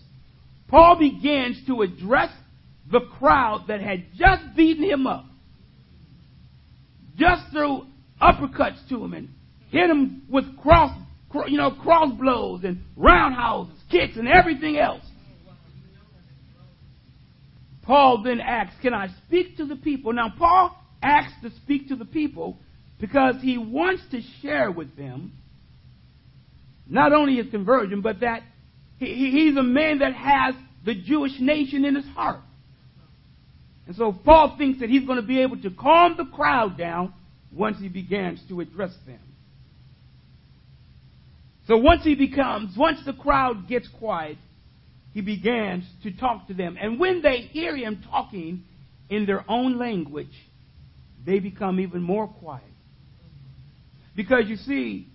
Paul 0.69 0.99
begins 0.99 1.61
to 1.67 1.83
address 1.83 2.31
the 2.91 3.01
crowd 3.19 3.65
that 3.69 3.81
had 3.81 4.05
just 4.17 4.57
beaten 4.57 4.85
him 4.85 5.07
up. 5.07 5.25
Just 7.17 7.51
threw 7.51 7.83
uppercuts 8.23 8.89
to 8.89 9.03
him 9.03 9.13
and 9.13 9.29
hit 9.71 9.91
him 9.91 10.23
with 10.31 10.45
cross, 10.59 10.97
you 11.47 11.59
know, 11.59 11.71
cross 11.71 12.13
blows 12.19 12.65
and 12.65 12.83
roundhouses, 12.97 13.75
kicks, 13.91 14.17
and 14.17 14.29
everything 14.29 14.79
else. 14.79 15.05
Paul 17.83 18.23
then 18.23 18.41
asks, 18.41 18.75
Can 18.83 18.95
I 18.95 19.09
speak 19.27 19.57
to 19.57 19.67
the 19.67 19.77
people? 19.77 20.13
Now, 20.13 20.33
Paul 20.37 20.77
asks 21.03 21.33
to 21.43 21.51
speak 21.63 21.89
to 21.89 21.97
the 21.97 22.05
people 22.05 22.59
because 23.01 23.37
he 23.41 23.57
wants 23.57 24.03
to 24.11 24.21
share 24.43 24.71
with 24.71 24.97
them 24.97 25.33
not 26.87 27.13
only 27.13 27.37
his 27.37 27.51
conversion, 27.51 28.01
but 28.01 28.21
that 28.21 28.43
he, 28.99 29.31
he's 29.31 29.57
a 29.57 29.63
man 29.63 29.99
that 29.99 30.15
has 30.15 30.55
the 30.85 30.95
Jewish 30.95 31.33
nation 31.39 31.85
in 31.85 31.95
his 31.95 32.07
heart. 32.07 32.41
And 33.87 33.97
so 33.97 34.13
Paul 34.13 34.57
thinks 34.59 34.81
that 34.81 34.91
he's 34.91 35.07
going 35.07 35.21
to 35.21 35.27
be 35.27 35.41
able 35.41 35.61
to 35.63 35.71
calm 35.71 36.17
the 36.17 36.25
crowd 36.25 36.77
down 36.77 37.15
once 37.53 37.79
he 37.81 37.89
begins 37.89 38.41
to 38.49 38.61
address 38.61 38.93
them. 39.07 39.21
So 41.69 41.77
once 41.77 42.03
he 42.03 42.15
becomes, 42.15 42.77
once 42.79 42.99
the 43.05 43.13
crowd 43.13 43.69
gets 43.69 43.87
quiet, 43.99 44.39
he 45.13 45.21
begins 45.21 45.85
to 46.03 46.11
talk 46.13 46.49
to 46.49 46.55
them. 46.55 46.79
And 46.81 46.99
when 46.99 47.21
they 47.21 47.43
hear 47.43 47.77
him 47.77 48.03
talking 48.11 48.65
in 49.11 49.27
their 49.27 49.45
own 49.51 49.79
language, 49.79 50.33
they 51.27 51.41
become 51.41 51.79
even 51.79 52.03
more 52.03 52.27
quiet. 52.27 52.63
Because 54.17 54.45
you 54.47 54.57
see, 54.57 55.09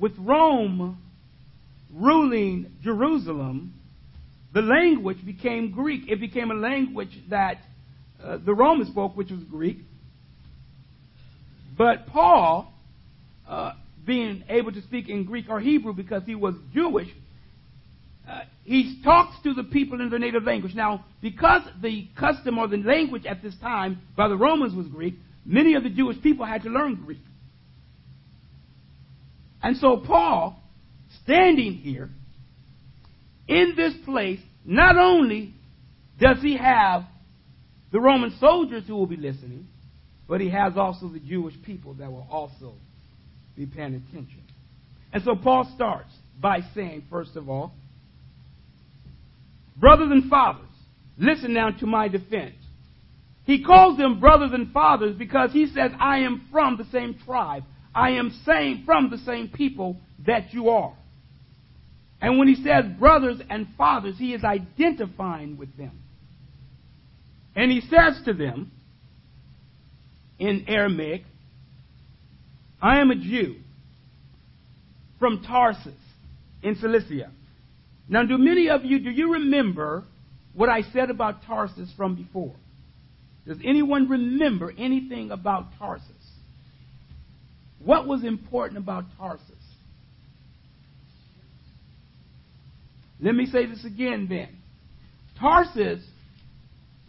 with 0.00 0.12
Rome 0.18 0.98
ruling 1.92 2.72
Jerusalem, 2.82 3.74
the 4.54 4.62
language 4.62 5.18
became 5.26 5.72
Greek. 5.72 6.08
It 6.08 6.20
became 6.20 6.50
a 6.50 6.54
language 6.54 7.16
that 7.28 7.58
uh, 8.22 8.38
the 8.38 8.54
Romans 8.54 8.88
spoke, 8.88 9.14
which 9.14 9.30
was 9.30 9.42
Greek. 9.44 9.78
But 11.76 12.06
Paul, 12.06 12.72
uh, 13.46 13.72
being 14.04 14.44
able 14.48 14.72
to 14.72 14.82
speak 14.82 15.08
in 15.08 15.24
Greek 15.24 15.46
or 15.48 15.60
Hebrew 15.60 15.92
because 15.92 16.22
he 16.26 16.34
was 16.34 16.54
Jewish, 16.72 17.08
uh, 18.28 18.40
he 18.64 19.00
talks 19.04 19.36
to 19.42 19.54
the 19.54 19.64
people 19.64 20.00
in 20.00 20.10
their 20.10 20.18
native 20.18 20.44
language. 20.44 20.74
Now, 20.74 21.04
because 21.20 21.62
the 21.82 22.08
custom 22.18 22.58
or 22.58 22.68
the 22.68 22.78
language 22.78 23.26
at 23.26 23.42
this 23.42 23.54
time 23.60 24.00
by 24.16 24.28
the 24.28 24.36
Romans 24.36 24.74
was 24.74 24.86
Greek, 24.88 25.14
many 25.44 25.74
of 25.74 25.82
the 25.82 25.90
Jewish 25.90 26.20
people 26.22 26.46
had 26.46 26.62
to 26.62 26.70
learn 26.70 26.96
Greek. 27.04 27.20
And 29.62 29.76
so 29.78 30.02
Paul, 30.06 30.62
standing 31.22 31.74
here 31.74 32.10
in 33.48 33.74
this 33.76 33.94
place, 34.04 34.40
not 34.64 34.96
only 34.96 35.54
does 36.20 36.38
he 36.40 36.56
have 36.56 37.04
the 37.92 38.00
Roman 38.00 38.36
soldiers 38.40 38.84
who 38.86 38.94
will 38.96 39.06
be 39.06 39.16
listening, 39.16 39.68
but 40.28 40.40
he 40.40 40.48
has 40.48 40.74
also 40.76 41.08
the 41.08 41.20
Jewish 41.20 41.54
people 41.64 41.94
that 41.94 42.10
will 42.10 42.26
also 42.30 42.74
be 43.56 43.66
paying 43.66 43.94
attention. 43.94 44.42
And 45.12 45.22
so 45.22 45.36
Paul 45.36 45.70
starts 45.74 46.10
by 46.40 46.60
saying, 46.74 47.04
first 47.10 47.36
of 47.36 47.48
all, 47.48 47.72
Brothers 49.76 50.10
and 50.10 50.30
fathers, 50.30 50.68
listen 51.18 51.52
now 51.52 51.70
to 51.70 51.86
my 51.86 52.08
defense. 52.08 52.54
He 53.44 53.62
calls 53.62 53.98
them 53.98 54.20
brothers 54.20 54.52
and 54.52 54.72
fathers 54.72 55.16
because 55.16 55.52
he 55.52 55.66
says, 55.66 55.90
I 55.98 56.18
am 56.20 56.48
from 56.50 56.76
the 56.76 56.86
same 56.90 57.18
tribe. 57.26 57.64
I 57.94 58.10
am 58.12 58.30
same 58.46 58.84
from 58.86 59.10
the 59.10 59.18
same 59.18 59.48
people 59.48 59.96
that 60.26 60.54
you 60.54 60.70
are. 60.70 60.94
And 62.20 62.38
when 62.38 62.48
he 62.48 62.54
says 62.54 62.84
brothers 62.98 63.40
and 63.50 63.66
fathers, 63.76 64.16
he 64.16 64.32
is 64.32 64.44
identifying 64.44 65.58
with 65.58 65.76
them. 65.76 66.00
And 67.54 67.70
he 67.70 67.82
says 67.82 68.20
to 68.24 68.32
them 68.32 68.72
in 70.38 70.64
Aramaic, 70.66 71.24
I 72.84 73.00
am 73.00 73.10
a 73.10 73.14
Jew 73.14 73.56
from 75.18 75.42
Tarsus 75.42 75.94
in 76.62 76.76
Cilicia. 76.76 77.30
Now, 78.10 78.24
do 78.24 78.36
many 78.36 78.68
of 78.68 78.84
you, 78.84 78.98
do 78.98 79.08
you 79.08 79.32
remember 79.32 80.04
what 80.52 80.68
I 80.68 80.82
said 80.92 81.08
about 81.08 81.44
Tarsus 81.46 81.90
from 81.96 82.14
before? 82.14 82.54
Does 83.46 83.56
anyone 83.64 84.06
remember 84.10 84.70
anything 84.76 85.30
about 85.30 85.68
Tarsus? 85.78 86.10
What 87.82 88.06
was 88.06 88.22
important 88.22 88.76
about 88.76 89.04
Tarsus? 89.16 89.40
Let 93.18 93.34
me 93.34 93.46
say 93.46 93.64
this 93.64 93.82
again 93.86 94.26
then. 94.28 94.58
Tarsus 95.40 96.04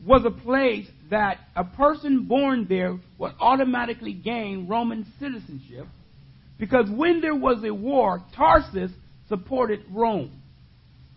was 0.06 0.24
a 0.24 0.32
place 0.32 0.88
that 1.10 1.38
a 1.56 1.64
person 1.64 2.26
born 2.26 2.66
there 2.68 2.98
would 3.18 3.34
automatically 3.40 4.14
gain 4.14 4.68
Roman 4.68 5.06
citizenship 5.20 5.88
because 6.58 6.90
when 6.90 7.22
there 7.22 7.36
was 7.36 7.64
a 7.64 7.74
war, 7.74 8.24
Tarsus 8.36 8.92
supported 9.28 9.82
Rome. 9.92 10.32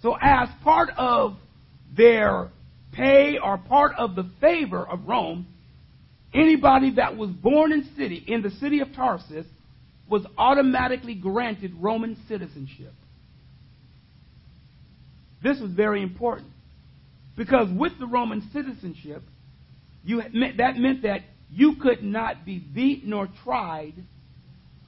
So, 0.03 0.17
as 0.21 0.49
part 0.63 0.91
of 0.97 1.37
their 1.97 2.51
pay 2.93 3.39
or 3.43 3.59
part 3.59 3.93
of 3.97 4.15
the 4.15 4.29
favor 4.41 4.87
of 4.87 5.07
Rome, 5.07 5.47
anybody 6.35 6.95
that 6.97 7.17
was 7.17 7.31
born 7.31 7.73
in 7.73 7.89
city 7.97 8.23
in 8.27 8.43
the 8.43 8.51
city 8.51 8.81
of 8.81 8.89
Tarsus 8.95 9.47
was 10.09 10.25
automatically 10.37 11.15
granted 11.15 11.73
Roman 11.81 12.17
citizenship. 12.29 12.93
This 15.43 15.61
was 15.61 15.71
very 15.71 16.03
important 16.03 16.51
because 17.37 17.69
with 17.71 17.93
the 18.01 18.07
Roman 18.07 18.49
citizenship, 18.53 19.23
you 20.05 20.23
that 20.57 20.77
meant 20.77 21.03
that 21.03 21.21
you 21.51 21.77
could 21.81 22.03
not 22.03 22.45
be 22.45 22.59
beat 22.59 23.05
nor 23.07 23.29
tried, 23.45 23.95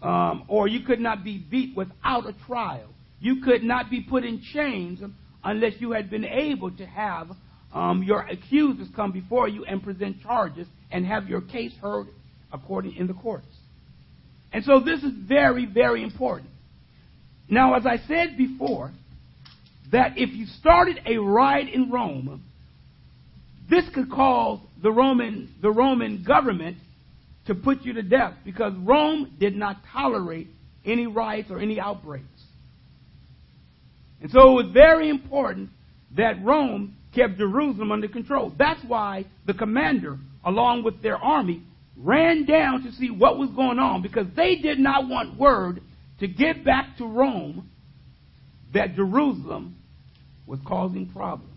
um, 0.02 0.45
or 0.49 0.69
you 0.69 0.81
could 0.85 1.00
not 1.00 1.25
be 1.25 1.38
beat 1.38 1.76
without 1.76 2.29
a 2.29 2.35
trial. 2.47 2.88
You 3.21 3.43
could 3.43 3.62
not 3.62 3.90
be 3.90 4.02
put 4.02 4.25
in 4.25 4.43
chains 4.52 5.00
unless 5.45 5.75
you 5.79 5.93
had 5.93 6.11
been 6.11 6.25
able 6.25 6.71
to 6.73 6.87
have 6.87 7.29
um, 7.73 8.02
your 8.02 8.23
accusers 8.23 8.88
come 8.97 9.12
before 9.12 9.49
you 9.49 9.64
and 9.64 9.83
present 9.83 10.23
charges 10.23 10.67
and 10.90 11.07
have 11.07 11.29
your 11.29 11.40
case 11.40 11.73
heard 11.81 12.09
according 12.52 12.97
in 12.97 13.07
the 13.07 13.14
courts. 13.14 13.47
And 14.52 14.64
so 14.64 14.81
this 14.81 15.02
is 15.02 15.12
very, 15.29 15.67
very 15.67 16.02
important. 16.02 16.50
Now, 17.49 17.75
as 17.75 17.87
I 17.87 17.99
said 18.09 18.37
before, 18.37 18.93
that 19.93 20.12
if 20.17 20.31
you 20.31 20.47
started 20.59 21.00
a 21.07 21.19
riot 21.19 21.69
in 21.69 21.90
Rome, 21.90 22.43
this 23.71 23.85
could 23.95 24.11
cause 24.11 24.59
the 24.83 24.91
Roman, 24.91 25.55
the 25.62 25.71
Roman 25.71 26.25
government 26.25 26.77
to 27.47 27.55
put 27.55 27.83
you 27.83 27.95
to 27.95 28.03
death 28.03 28.35
because 28.45 28.73
Rome 28.77 29.37
did 29.39 29.57
not 29.57 29.77
tolerate 29.93 30.49
any 30.85 31.07
riots 31.07 31.50
or 31.50 31.61
any 31.61 31.81
outbreaks. 31.81 32.27
And 34.21 34.31
so 34.31 34.50
it 34.50 34.65
was 34.65 34.73
very 34.73 35.09
important 35.09 35.71
that 36.17 36.43
Rome 36.43 36.97
kept 37.15 37.39
Jerusalem 37.39 37.93
under 37.93 38.09
control. 38.09 38.53
That's 38.59 38.81
why 38.87 39.27
the 39.47 39.55
commander, 39.55 40.19
along 40.45 40.85
with 40.85 41.03
their 41.03 41.17
army, 41.17 41.62
ran 41.97 42.47
down 42.47 42.85
to 42.85 42.93
see 42.93 43.11
what 43.11 43.39
was 43.39 43.50
going 43.50 43.79
on 43.79 44.03
because 44.03 44.27
they 44.37 44.57
did 44.57 44.79
not 44.79 45.09
want 45.09 45.39
word 45.39 45.81
to 46.21 46.29
get 46.29 46.65
back 46.65 46.97
to 46.99 47.07
Rome 47.07 47.69
that 48.75 48.95
Jerusalem 48.95 49.77
was 50.47 50.59
causing 50.67 51.09
problems 51.09 51.50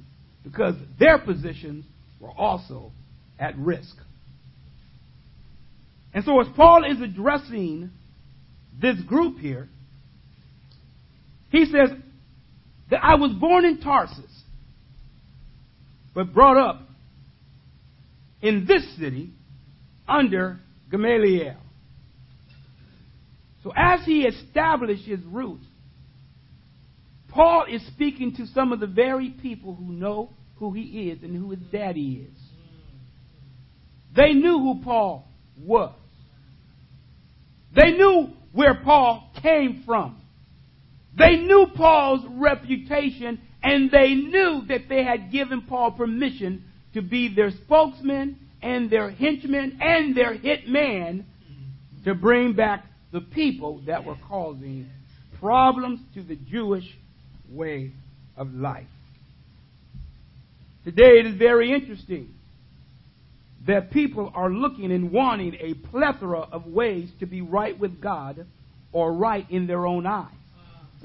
because 0.43 0.75
their 1.00 1.17
positions 1.17 1.86
were 2.23 2.31
also 2.31 2.91
at 3.37 3.57
risk. 3.57 3.95
And 6.13 6.23
so, 6.23 6.39
as 6.39 6.47
Paul 6.55 6.89
is 6.89 7.01
addressing 7.01 7.91
this 8.81 8.99
group 9.01 9.39
here, 9.39 9.67
he 11.51 11.65
says, 11.65 11.89
that 12.89 13.03
I 13.03 13.15
was 13.15 13.31
born 13.33 13.65
in 13.65 13.79
Tarsus, 13.79 14.43
but 16.13 16.33
brought 16.33 16.57
up 16.57 16.81
in 18.41 18.65
this 18.67 18.83
city 18.97 19.31
under 20.07 20.59
Gamaliel. 20.91 21.57
So 23.63 23.71
as 23.75 24.05
he 24.05 24.23
established 24.23 25.05
his 25.05 25.21
roots, 25.25 25.65
Paul 27.29 27.65
is 27.67 27.85
speaking 27.87 28.35
to 28.35 28.45
some 28.47 28.71
of 28.71 28.79
the 28.79 28.87
very 28.87 29.29
people 29.29 29.73
who 29.73 29.91
know 29.91 30.29
who 30.63 30.72
he 30.74 31.10
is 31.10 31.22
and 31.24 31.36
who 31.36 31.51
his 31.51 31.60
daddy 31.72 32.25
is. 32.29 32.39
They 34.15 34.34
knew 34.34 34.60
who 34.60 34.82
Paul 34.84 35.27
was. 35.58 35.93
They 37.75 37.91
knew 37.91 38.29
where 38.53 38.75
Paul 38.75 39.29
came 39.41 39.84
from. 39.86 40.22
They 41.17 41.36
knew 41.36 41.67
Paul's 41.75 42.25
reputation 42.29 43.41
and 43.62 43.91
they 43.91 44.13
knew 44.13 44.63
that 44.70 44.88
they 44.88 45.03
had 45.03 45.32
given 45.32 45.62
Paul 45.62 45.91
permission 45.91 46.63
to 46.93 47.01
be 47.01 47.34
their 47.34 47.51
spokesman 47.51 48.38
and 48.62 48.89
their 48.89 49.10
henchman 49.10 49.79
and 49.82 50.15
their 50.15 50.34
hit 50.34 50.67
man 50.67 51.25
to 52.05 52.13
bring 52.13 52.53
back 52.53 52.86
the 53.12 53.22
people 53.22 53.82
that 53.88 54.05
were 54.05 54.17
causing 54.29 54.89
problems 55.39 56.00
to 56.13 56.24
the 56.24 56.36
Jewish 56.36 56.86
way 57.50 57.91
of 58.38 58.53
life. 58.53 58.88
Today 60.83 61.19
it 61.19 61.25
is 61.25 61.35
very 61.35 61.73
interesting 61.73 62.33
that 63.65 63.91
people 63.91 64.31
are 64.35 64.49
looking 64.49 64.91
and 64.91 65.11
wanting 65.11 65.55
a 65.59 65.73
plethora 65.73 66.39
of 66.39 66.67
ways 66.67 67.09
to 67.21 67.25
be 67.25 67.41
right 67.41 67.77
with 67.79 68.01
God 68.01 68.45
or 68.91 69.13
right 69.13 69.49
in 69.49 69.67
their 69.67 69.85
own 69.85 70.05
eyes. 70.05 70.27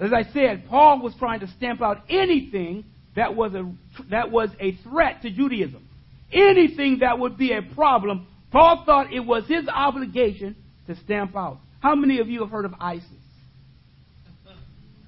As 0.01 0.13
I 0.13 0.25
said, 0.33 0.65
Paul 0.69 1.01
was 1.01 1.15
trying 1.19 1.41
to 1.41 1.49
stamp 1.57 1.81
out 1.81 1.99
anything 2.09 2.85
that 3.15 3.35
was 3.35 3.55
a, 3.55 3.71
that 4.11 4.31
was 4.31 4.51
a 4.61 4.73
threat 4.89 5.23
to 5.23 5.31
Judaism. 5.31 5.89
Anything 6.33 6.99
that 7.01 7.19
would 7.19 7.39
be 7.39 7.53
a 7.53 7.63
problem, 7.63 8.27
Paul 8.51 8.83
thought 8.85 9.13
it 9.13 9.21
was 9.21 9.47
his 9.47 9.67
obligation 9.69 10.57
to 10.87 10.97
stamp 11.05 11.37
out. 11.37 11.59
How 11.81 11.95
many 11.95 12.19
of 12.19 12.29
you 12.29 12.41
have 12.41 12.51
heard 12.51 12.65
of 12.65 12.75
ISIS? 12.81 13.05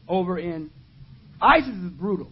Over 0.08 0.38
in 0.38 0.70
ISIS 1.40 1.74
is 1.74 1.90
brutal. 1.90 2.30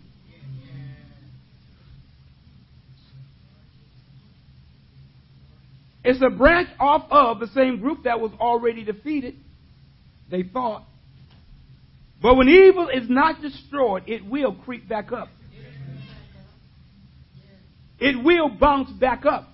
It's 6.09 6.23
a 6.23 6.31
branch 6.31 6.71
off 6.81 7.05
of 7.11 7.39
the 7.39 7.49
same 7.49 7.81
group 7.81 8.05
that 8.05 8.19
was 8.19 8.33
already 8.41 8.83
defeated, 8.83 9.35
they 10.31 10.43
thought. 10.43 10.85
But 12.23 12.37
when 12.37 12.49
evil 12.49 12.89
is 12.89 13.11
not 13.11 13.43
destroyed, 13.43 14.05
it 14.07 14.25
will 14.25 14.55
creep 14.55 14.89
back 14.89 15.13
up. 15.13 15.29
It 17.99 18.25
will 18.25 18.49
bounce 18.49 18.89
back 18.93 19.27
up. 19.27 19.51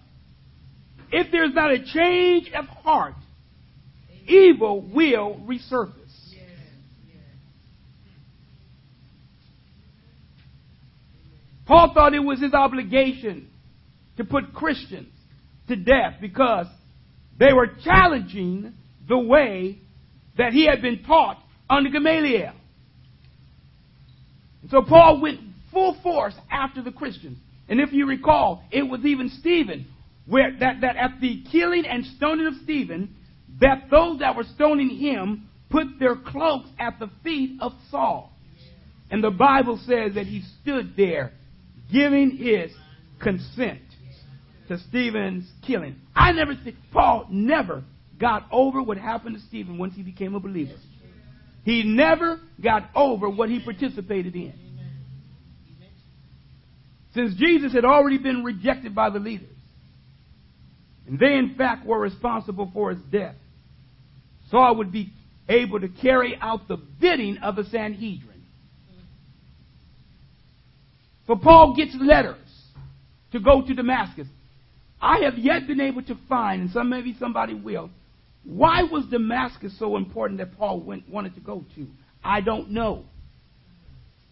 If 1.10 1.32
there's 1.32 1.52
not 1.54 1.72
a 1.72 1.84
change 1.92 2.52
of 2.56 2.66
heart, 2.66 3.16
evil 4.28 4.80
will 4.80 5.40
resurface. 5.44 5.92
Paul 11.66 11.90
thought 11.92 12.14
it 12.14 12.20
was 12.20 12.40
his 12.40 12.54
obligation 12.54 13.48
to 14.18 14.24
put 14.24 14.54
Christians 14.54 15.13
to 15.68 15.76
death 15.76 16.14
because 16.20 16.66
they 17.38 17.52
were 17.52 17.68
challenging 17.84 18.74
the 19.08 19.18
way 19.18 19.78
that 20.36 20.52
he 20.52 20.66
had 20.66 20.82
been 20.82 21.02
taught 21.04 21.38
under 21.68 21.90
Gamaliel. 21.90 22.52
And 24.62 24.70
so 24.70 24.82
Paul 24.82 25.20
went 25.20 25.40
full 25.72 25.96
force 26.02 26.34
after 26.50 26.82
the 26.82 26.92
Christians. 26.92 27.38
And 27.68 27.80
if 27.80 27.92
you 27.92 28.06
recall, 28.06 28.62
it 28.70 28.82
was 28.82 29.04
even 29.04 29.30
Stephen, 29.40 29.86
where 30.26 30.56
that, 30.60 30.80
that 30.82 30.96
at 30.96 31.20
the 31.20 31.42
killing 31.50 31.84
and 31.86 32.04
stoning 32.16 32.46
of 32.46 32.54
Stephen, 32.62 33.14
that 33.60 33.88
those 33.90 34.20
that 34.20 34.36
were 34.36 34.44
stoning 34.54 34.90
him 34.90 35.48
put 35.70 35.98
their 35.98 36.16
cloaks 36.16 36.68
at 36.78 36.98
the 36.98 37.10
feet 37.22 37.58
of 37.60 37.72
Saul. 37.90 38.32
And 39.10 39.22
the 39.22 39.30
Bible 39.30 39.78
says 39.86 40.14
that 40.14 40.26
he 40.26 40.42
stood 40.62 40.94
there 40.96 41.32
giving 41.92 42.36
his 42.36 42.70
consent 43.20 43.80
to 44.68 44.78
Stephen's 44.88 45.50
killing. 45.66 45.96
I 46.14 46.32
never 46.32 46.54
think 46.54 46.76
Paul 46.92 47.26
never 47.30 47.84
got 48.18 48.46
over 48.50 48.82
what 48.82 48.96
happened 48.96 49.36
to 49.36 49.42
Stephen 49.42 49.78
once 49.78 49.94
he 49.94 50.02
became 50.02 50.34
a 50.34 50.40
believer. 50.40 50.74
He 51.64 51.82
never 51.82 52.40
got 52.62 52.90
over 52.94 53.28
what 53.28 53.48
he 53.48 53.60
participated 53.60 54.34
in. 54.34 54.54
Since 57.14 57.34
Jesus 57.36 57.72
had 57.72 57.84
already 57.84 58.18
been 58.18 58.42
rejected 58.44 58.94
by 58.94 59.10
the 59.10 59.18
leaders, 59.18 59.48
and 61.06 61.18
they 61.18 61.34
in 61.34 61.54
fact 61.56 61.86
were 61.86 61.98
responsible 61.98 62.70
for 62.72 62.90
his 62.90 63.02
death, 63.10 63.36
Saul 64.50 64.76
would 64.76 64.92
be 64.92 65.12
able 65.48 65.80
to 65.80 65.88
carry 65.88 66.36
out 66.40 66.66
the 66.68 66.76
bidding 66.76 67.38
of 67.38 67.56
the 67.56 67.64
Sanhedrin. 67.64 68.42
So 71.26 71.36
Paul 71.36 71.74
gets 71.76 71.94
letters 71.98 72.36
to 73.32 73.40
go 73.40 73.62
to 73.62 73.74
Damascus. 73.74 74.26
I 75.04 75.18
have 75.24 75.36
yet 75.36 75.66
been 75.66 75.82
able 75.82 76.02
to 76.04 76.18
find, 76.30 76.62
and 76.62 76.70
some 76.70 76.88
maybe 76.88 77.14
somebody 77.18 77.52
will, 77.52 77.90
why 78.42 78.84
was 78.84 79.04
Damascus 79.10 79.78
so 79.78 79.98
important 79.98 80.38
that 80.38 80.56
Paul 80.56 80.80
went, 80.80 81.06
wanted 81.10 81.34
to 81.34 81.40
go 81.40 81.62
to? 81.76 81.86
I 82.24 82.40
don't 82.40 82.70
know. 82.70 83.04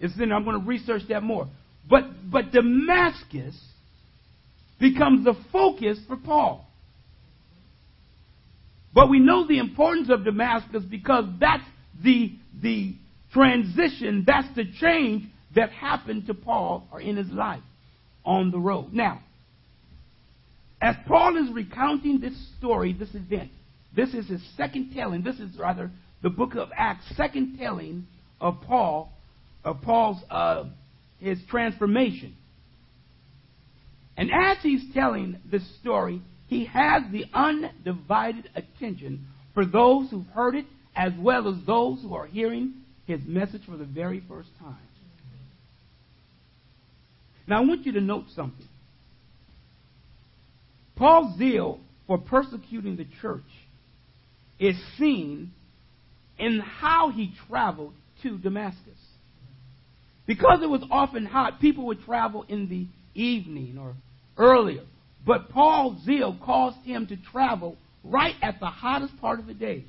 It's 0.01 0.17
then 0.17 0.33
I'm 0.33 0.45
going 0.45 0.59
to 0.59 0.67
research 0.67 1.03
that 1.11 1.23
more. 1.23 1.47
But 1.89 2.05
but 2.31 2.53
Damascus 2.53 3.55
becomes 4.81 5.25
the 5.25 5.35
focus 5.53 5.99
for 6.09 6.17
Paul. 6.17 6.67
But 8.95 9.11
we 9.11 9.21
know 9.21 9.47
the 9.47 9.59
importance 9.59 10.09
of 10.11 10.25
Damascus 10.25 10.85
because 10.91 11.27
that's 11.39 11.65
the 12.03 12.33
the 12.63 12.95
transition, 13.33 14.25
that's 14.27 14.49
the 14.57 14.65
change 14.81 15.25
that 15.55 15.71
happened 15.71 16.27
to 16.29 16.35
Paul 16.35 16.89
or 16.91 17.01
in 17.01 17.17
his 17.17 17.29
life 17.29 17.63
on 18.25 18.51
the 18.51 18.59
road. 18.59 18.93
Now, 18.93 19.21
as 20.83 20.97
Paul 21.07 21.37
is 21.37 21.51
recounting 21.53 22.21
this 22.21 22.35
story, 22.59 22.93
this 22.93 23.15
event, 23.15 23.53
this 23.95 24.13
is 24.13 24.27
his 24.27 24.43
second 24.57 24.93
telling. 24.93 25.23
This 25.23 25.39
is 25.39 25.57
rather 25.57 25.93
the 26.23 26.29
book 26.29 26.57
of 26.57 26.71
Acts' 26.77 27.05
second 27.17 27.57
telling 27.57 28.07
of 28.41 28.61
Paul, 28.63 29.13
of 29.65 29.81
Paul's 29.83 30.21
uh, 30.29 30.65
his 31.21 31.39
transformation. 31.49 32.35
And 34.17 34.31
as 34.33 34.59
he's 34.61 34.83
telling 34.93 35.39
this 35.49 35.63
story, 35.81 36.21
he 36.49 36.65
has 36.65 37.05
the 37.13 37.27
undivided 37.33 38.51
attention 38.57 39.29
for 39.55 39.65
those 39.65 40.11
who've 40.11 40.27
heard 40.27 40.57
it 40.57 40.67
as 40.97 41.13
well 41.17 41.49
as 41.49 41.65
those 41.65 42.03
who 42.03 42.13
are 42.15 42.27
hearing 42.27 42.75
his 43.07 43.21
message 43.25 43.63
for 43.67 43.77
the 43.77 43.85
very 43.85 44.21
first 44.29 44.49
time. 44.59 44.77
Now, 47.47 47.59
I 47.59 47.65
want 47.65 47.87
you 47.87 47.93
to 47.93 48.01
note 48.01 48.25
something. 48.35 48.67
Paul's 51.03 51.37
zeal 51.37 51.81
for 52.07 52.17
persecuting 52.17 52.95
the 52.95 53.09
church 53.21 53.43
is 54.61 54.77
seen 54.97 55.51
in 56.39 56.61
how 56.61 57.11
he 57.11 57.35
traveled 57.49 57.93
to 58.23 58.39
Damascus. 58.39 58.79
Because 60.29 60.61
it 60.63 60.71
was 60.71 60.85
often 60.93 61.27
hot, 61.27 61.61
people 61.61 61.87
would 61.87 62.05
travel 62.05 62.45
in 62.49 62.69
the 62.69 62.87
evening 63.21 63.79
or 63.81 63.97
earlier. 64.39 64.85
But 65.27 65.49
Paul's 65.49 66.05
zeal 66.05 66.39
caused 66.41 66.79
him 66.85 67.09
to 67.09 67.17
travel 67.33 67.77
right 68.05 68.37
at 68.41 68.61
the 68.61 68.67
hottest 68.67 69.21
part 69.21 69.41
of 69.41 69.49
the 69.49 69.55
day. 69.55 69.83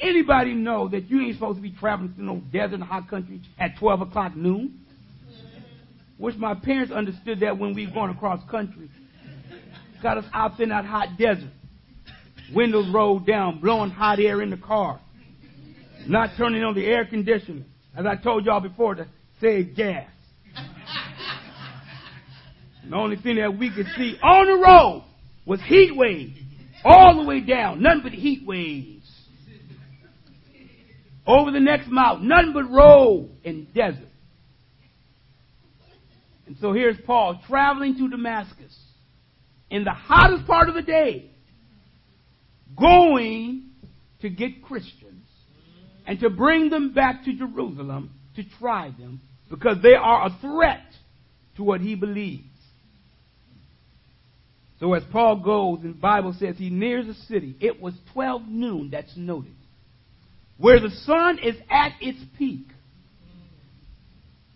Anybody 0.00 0.54
know 0.54 0.88
that 0.88 1.10
you 1.10 1.20
ain't 1.20 1.34
supposed 1.34 1.58
to 1.58 1.62
be 1.62 1.72
traveling 1.72 2.14
through 2.14 2.24
no 2.24 2.42
desert 2.50 2.80
hot 2.80 3.10
country 3.10 3.42
at 3.58 3.72
12 3.78 4.00
o'clock 4.00 4.34
noon? 4.34 4.80
Wish 6.18 6.36
my 6.36 6.54
parents 6.54 6.90
understood 6.90 7.40
that 7.40 7.58
when 7.58 7.74
we 7.74 7.86
were 7.86 7.92
going 7.92 8.10
across 8.10 8.40
country. 8.50 8.88
Got 10.04 10.18
us 10.18 10.26
out 10.34 10.60
in 10.60 10.68
that 10.68 10.84
hot 10.84 11.16
desert. 11.18 11.48
Windows 12.54 12.92
rolled 12.92 13.26
down, 13.26 13.58
blowing 13.58 13.88
hot 13.88 14.20
air 14.20 14.42
in 14.42 14.50
the 14.50 14.58
car. 14.58 15.00
Not 16.06 16.32
turning 16.36 16.62
on 16.62 16.74
the 16.74 16.84
air 16.84 17.06
conditioner. 17.06 17.62
As 17.96 18.04
I 18.04 18.14
told 18.16 18.44
y'all 18.44 18.60
before, 18.60 18.96
to 18.96 19.06
save 19.40 19.74
gas. 19.74 20.10
the 22.86 22.94
only 22.94 23.16
thing 23.16 23.36
that 23.36 23.56
we 23.56 23.74
could 23.74 23.86
see 23.96 24.18
on 24.22 24.44
the 24.44 24.62
road 24.62 25.04
was 25.46 25.58
heat 25.62 25.96
waves. 25.96 26.38
All 26.84 27.16
the 27.16 27.26
way 27.26 27.40
down. 27.40 27.80
Nothing 27.80 28.02
but 28.02 28.12
heat 28.12 28.46
waves. 28.46 29.10
Over 31.26 31.50
the 31.50 31.60
next 31.60 31.88
mountain. 31.88 32.28
Nothing 32.28 32.52
but 32.52 32.70
road 32.70 33.30
and 33.42 33.72
desert. 33.72 34.10
And 36.46 36.58
so 36.60 36.74
here's 36.74 36.98
Paul 37.06 37.40
traveling 37.48 37.96
to 37.96 38.10
Damascus 38.10 38.76
in 39.74 39.82
the 39.82 39.90
hottest 39.90 40.46
part 40.46 40.68
of 40.68 40.76
the 40.76 40.82
day, 40.82 41.28
going 42.78 43.70
to 44.20 44.30
get 44.30 44.62
Christians 44.62 45.26
and 46.06 46.20
to 46.20 46.30
bring 46.30 46.70
them 46.70 46.94
back 46.94 47.24
to 47.24 47.32
Jerusalem 47.32 48.12
to 48.36 48.44
try 48.60 48.94
them 48.96 49.20
because 49.50 49.78
they 49.82 49.94
are 49.94 50.26
a 50.26 50.38
threat 50.40 50.86
to 51.56 51.64
what 51.64 51.80
he 51.80 51.96
believes. 51.96 52.46
So 54.78 54.94
as 54.94 55.02
Paul 55.10 55.40
goes, 55.40 55.80
and 55.82 55.96
the 55.96 55.98
Bible 55.98 56.36
says 56.38 56.54
he 56.56 56.70
nears 56.70 57.06
the 57.06 57.14
city, 57.26 57.56
it 57.58 57.82
was 57.82 57.94
12 58.12 58.42
noon, 58.46 58.90
that's 58.92 59.16
noted, 59.16 59.56
where 60.56 60.78
the 60.78 60.90
sun 60.90 61.40
is 61.42 61.56
at 61.68 61.94
its 62.00 62.20
peak. 62.38 62.68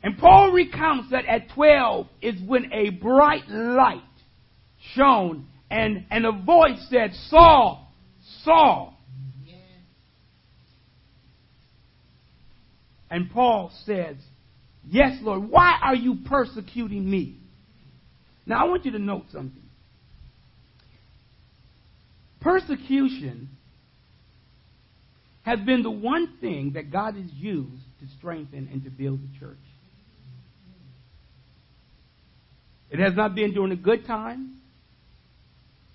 And 0.01 0.17
Paul 0.17 0.53
recounts 0.53 1.11
that 1.11 1.25
at 1.27 1.51
12 1.57 2.07
is 2.23 2.41
when 2.47 2.73
a 2.73 2.91
bright 2.91 3.49
light 3.49 4.03
shone 4.95 5.47
and, 5.71 6.07
and 6.11 6.27
a 6.27 6.33
voice 6.33 6.87
said, 6.91 7.13
Saul, 7.29 7.93
Saul. 8.43 8.95
And 13.11 13.31
Paul 13.31 13.73
says, 13.85 14.17
Yes, 14.91 15.19
Lord, 15.23 15.51
why 15.51 15.79
are 15.83 15.95
you 15.95 16.19
persecuting 16.27 17.09
me? 17.09 17.37
Now 18.47 18.65
I 18.65 18.69
want 18.69 18.87
you 18.87 18.93
to 18.93 18.99
note 18.99 19.25
something. 19.31 19.63
Persecution 22.41 23.51
has 25.43 25.61
been 25.61 25.83
the 25.83 25.91
one 25.91 26.37
thing 26.41 26.73
that 26.75 26.91
God 26.91 27.15
has 27.15 27.31
used 27.33 27.83
to 28.01 28.07
strengthen 28.19 28.69
and 28.73 28.85
to 28.85 28.91
build 28.91 29.21
the 29.21 29.39
church. 29.39 29.57
It 32.91 32.99
has 33.01 33.15
not 33.15 33.35
been 33.35 33.53
during 33.53 33.71
the 33.71 33.77
good 33.77 34.07
times. 34.07 34.51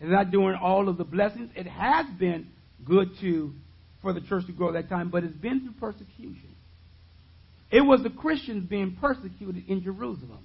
It's 0.03 0.11
not 0.11 0.31
doing 0.31 0.53
all 0.61 0.89
of 0.89 0.97
the 0.97 1.05
blessings. 1.05 1.49
It 1.55 1.65
has 1.65 2.05
been 2.19 2.47
good 2.83 3.11
to 3.21 3.53
for 4.01 4.11
the 4.11 4.19
church 4.19 4.45
to 4.47 4.51
grow 4.51 4.67
at 4.67 4.73
that 4.73 4.89
time, 4.89 5.07
but 5.07 5.23
it's 5.23 5.37
been 5.37 5.61
through 5.61 5.79
persecution. 5.79 6.49
It 7.71 7.79
was 7.79 8.03
the 8.03 8.09
Christians 8.09 8.67
being 8.67 8.97
persecuted 8.99 9.63
in 9.69 9.81
Jerusalem. 9.81 10.39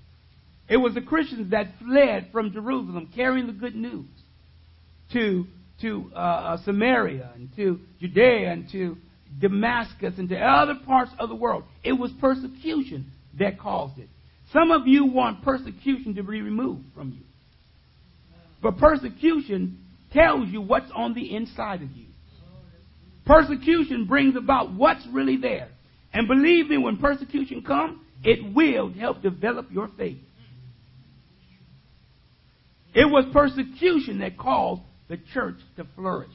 It 0.68 0.76
was 0.76 0.94
the 0.94 1.00
Christians 1.00 1.50
that 1.50 1.72
fled 1.84 2.28
from 2.30 2.52
Jerusalem 2.52 3.10
carrying 3.16 3.48
the 3.48 3.52
good 3.52 3.74
news 3.74 4.06
to, 5.12 5.44
to 5.80 6.12
uh, 6.14 6.18
uh 6.18 6.56
Samaria 6.64 7.32
and 7.34 7.48
to 7.56 7.80
Judea 7.98 8.52
and 8.52 8.70
to 8.70 8.96
Damascus 9.40 10.14
and 10.18 10.28
to 10.28 10.38
other 10.38 10.76
parts 10.86 11.10
of 11.18 11.28
the 11.30 11.34
world. 11.34 11.64
It 11.82 11.94
was 11.94 12.12
persecution 12.20 13.10
that 13.40 13.58
caused 13.58 13.98
it. 13.98 14.08
Some 14.52 14.70
of 14.70 14.86
you 14.86 15.06
want 15.06 15.42
persecution 15.42 16.14
to 16.14 16.22
be 16.22 16.42
removed 16.42 16.84
from 16.94 17.10
you. 17.10 17.24
But 18.62 18.78
persecution 18.78 19.78
tells 20.12 20.48
you 20.48 20.60
what's 20.60 20.90
on 20.94 21.14
the 21.14 21.34
inside 21.34 21.82
of 21.82 21.90
you. 21.92 22.06
Persecution 23.26 24.06
brings 24.06 24.36
about 24.36 24.72
what's 24.72 25.06
really 25.12 25.36
there. 25.36 25.68
And 26.12 26.26
believe 26.26 26.68
me, 26.68 26.78
when 26.78 26.96
persecution 26.96 27.62
comes, 27.62 27.98
it 28.24 28.54
will 28.54 28.90
help 28.92 29.22
develop 29.22 29.70
your 29.70 29.88
faith. 29.96 30.18
It 32.94 33.04
was 33.04 33.26
persecution 33.32 34.20
that 34.20 34.38
caused 34.38 34.82
the 35.08 35.18
church 35.34 35.56
to 35.76 35.86
flourish. 35.94 36.30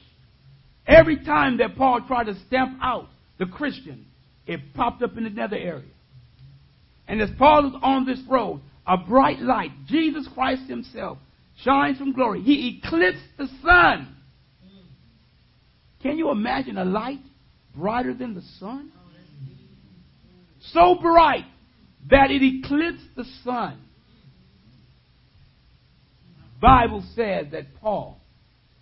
Every 0.86 1.24
time 1.24 1.58
that 1.58 1.76
Paul 1.76 2.02
tried 2.06 2.24
to 2.24 2.34
stamp 2.46 2.78
out 2.80 3.08
the 3.38 3.46
Christian, 3.46 4.06
it 4.46 4.60
popped 4.74 5.02
up 5.02 5.16
in 5.16 5.26
another 5.26 5.56
area. 5.56 5.90
And 7.08 7.20
as 7.20 7.30
Paul 7.38 7.68
is 7.68 7.74
on 7.82 8.06
this 8.06 8.20
road, 8.28 8.60
a 8.86 8.96
bright 8.96 9.40
light, 9.40 9.70
Jesus 9.86 10.28
Christ 10.32 10.62
Himself, 10.68 11.18
shines 11.62 11.98
from 11.98 12.12
glory. 12.12 12.42
He 12.42 12.78
eclipsed 12.78 13.22
the 13.38 13.48
sun. 13.62 14.08
Can 16.02 16.18
you 16.18 16.30
imagine 16.30 16.76
a 16.76 16.84
light 16.84 17.20
brighter 17.74 18.14
than 18.14 18.34
the 18.34 18.42
sun? 18.58 18.92
So 20.72 20.96
bright 21.00 21.44
that 22.10 22.30
it 22.30 22.42
eclipsed 22.42 23.16
the 23.16 23.24
sun. 23.42 23.78
Bible 26.60 27.02
says 27.14 27.46
that 27.52 27.74
Paul 27.80 28.18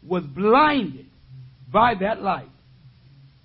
was 0.07 0.23
blinded 0.25 1.07
by 1.73 1.95
that 2.01 2.23
light. 2.23 2.49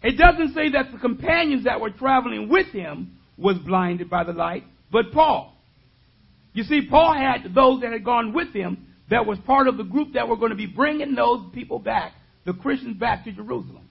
It 0.03 0.17
doesn't 0.17 0.53
say 0.53 0.71
that 0.71 0.91
the 0.91 0.99
companions 0.99 1.63
that 1.63 1.81
were 1.81 1.89
traveling 1.89 2.49
with 2.49 2.67
him 2.67 3.17
was 3.37 3.57
blinded 3.57 4.09
by 4.09 4.23
the 4.23 4.33
light, 4.33 4.63
but 4.91 5.11
Paul. 5.11 5.53
You 6.53 6.63
see, 6.63 6.87
Paul 6.89 7.13
had 7.13 7.53
those 7.53 7.81
that 7.81 7.91
had 7.91 8.03
gone 8.03 8.33
with 8.33 8.53
him 8.53 8.86
that 9.09 9.25
was 9.25 9.37
part 9.39 9.67
of 9.67 9.77
the 9.77 9.83
group 9.83 10.13
that 10.13 10.27
were 10.27 10.37
going 10.37 10.51
to 10.51 10.57
be 10.57 10.65
bringing 10.65 11.15
those 11.15 11.45
people 11.53 11.79
back, 11.79 12.13
the 12.45 12.53
Christians 12.53 12.97
back 12.97 13.23
to 13.25 13.31
Jerusalem. 13.31 13.89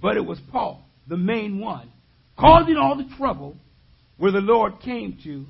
But 0.00 0.16
it 0.16 0.24
was 0.24 0.38
Paul, 0.50 0.84
the 1.08 1.16
main 1.16 1.60
one, 1.60 1.90
causing 2.38 2.76
all 2.76 2.96
the 2.96 3.08
trouble 3.16 3.56
where 4.16 4.32
the 4.32 4.40
Lord 4.40 4.80
came 4.80 5.18
to 5.24 5.46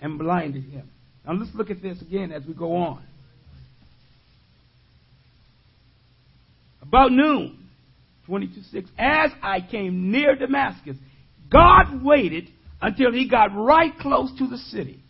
and 0.00 0.18
blinded 0.18 0.64
him. 0.64 0.88
Now 1.26 1.34
let's 1.34 1.54
look 1.54 1.70
at 1.70 1.82
this 1.82 2.00
again 2.00 2.32
as 2.32 2.44
we 2.44 2.54
go 2.54 2.76
on. 2.76 3.02
About 6.82 7.12
noon, 7.12 7.58
22:6, 8.28 8.88
as 8.98 9.30
I 9.42 9.60
came 9.60 10.10
near 10.10 10.36
Damascus, 10.36 10.96
God 11.50 12.02
waited 12.02 12.50
until 12.80 13.12
he 13.12 13.28
got 13.28 13.54
right 13.54 13.96
close 13.98 14.30
to 14.38 14.46
the 14.46 14.58
city. 14.58 15.00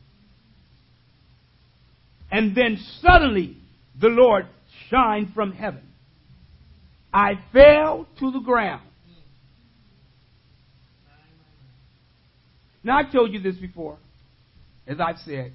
And 2.32 2.54
then 2.56 2.78
suddenly 3.02 3.58
the 4.00 4.08
Lord 4.08 4.46
shined 4.88 5.34
from 5.34 5.52
heaven. 5.52 5.82
I 7.12 7.34
fell 7.52 8.08
to 8.20 8.30
the 8.32 8.40
ground. 8.40 8.88
Now, 12.82 12.98
I've 12.98 13.12
told 13.12 13.32
you 13.32 13.40
this 13.40 13.56
before, 13.56 13.98
as 14.88 14.98
I've 14.98 15.18
said. 15.18 15.52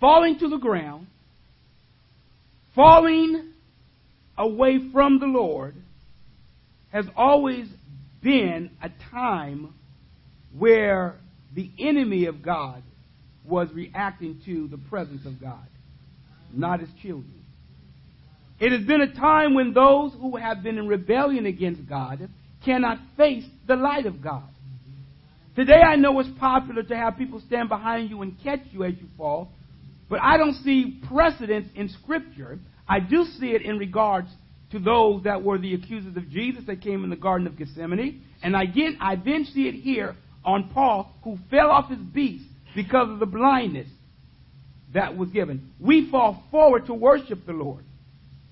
Falling 0.00 0.38
to 0.40 0.48
the 0.48 0.56
ground, 0.56 1.06
falling 2.74 3.52
away 4.36 4.90
from 4.90 5.20
the 5.20 5.26
Lord, 5.26 5.76
has 6.90 7.04
always 7.14 7.68
been 8.20 8.70
a 8.82 8.90
time 9.10 9.74
where 10.56 11.20
the 11.54 11.70
enemy 11.78 12.24
of 12.24 12.42
God 12.42 12.82
was 13.44 13.68
reacting 13.72 14.40
to 14.44 14.68
the 14.68 14.78
presence 14.78 15.26
of 15.26 15.40
God, 15.40 15.66
not 16.52 16.80
his 16.80 16.90
children. 17.02 17.42
It 18.60 18.72
has 18.72 18.82
been 18.82 19.00
a 19.00 19.12
time 19.12 19.54
when 19.54 19.74
those 19.74 20.12
who 20.20 20.36
have 20.36 20.62
been 20.62 20.78
in 20.78 20.86
rebellion 20.86 21.46
against 21.46 21.88
God 21.88 22.28
cannot 22.64 22.98
face 23.16 23.44
the 23.66 23.74
light 23.74 24.06
of 24.06 24.22
God. 24.22 24.44
Today 25.56 25.80
I 25.80 25.96
know 25.96 26.18
it's 26.20 26.28
popular 26.38 26.82
to 26.84 26.96
have 26.96 27.18
people 27.18 27.42
stand 27.46 27.68
behind 27.68 28.08
you 28.08 28.22
and 28.22 28.40
catch 28.42 28.60
you 28.70 28.84
as 28.84 28.94
you 29.00 29.06
fall, 29.16 29.50
but 30.08 30.20
I 30.22 30.36
don't 30.36 30.54
see 30.62 31.00
precedence 31.08 31.68
in 31.74 31.88
Scripture. 31.88 32.58
I 32.88 33.00
do 33.00 33.24
see 33.24 33.48
it 33.48 33.62
in 33.62 33.78
regards 33.78 34.28
to 34.70 34.78
those 34.78 35.24
that 35.24 35.42
were 35.42 35.58
the 35.58 35.74
accusers 35.74 36.16
of 36.16 36.30
Jesus 36.30 36.64
that 36.66 36.80
came 36.80 37.04
in 37.04 37.10
the 37.10 37.16
Garden 37.16 37.46
of 37.46 37.58
Gethsemane. 37.58 38.22
And 38.42 38.56
again, 38.56 38.96
I 39.00 39.16
then 39.16 39.44
see 39.52 39.68
it 39.68 39.74
here 39.74 40.14
on 40.44 40.70
Paul, 40.70 41.12
who 41.22 41.38
fell 41.50 41.70
off 41.70 41.90
his 41.90 41.98
beast 41.98 42.44
because 42.74 43.10
of 43.10 43.18
the 43.18 43.26
blindness 43.26 43.88
that 44.94 45.16
was 45.16 45.30
given. 45.30 45.72
We 45.80 46.10
fall 46.10 46.42
forward 46.50 46.86
to 46.86 46.94
worship 46.94 47.46
the 47.46 47.52
Lord. 47.52 47.84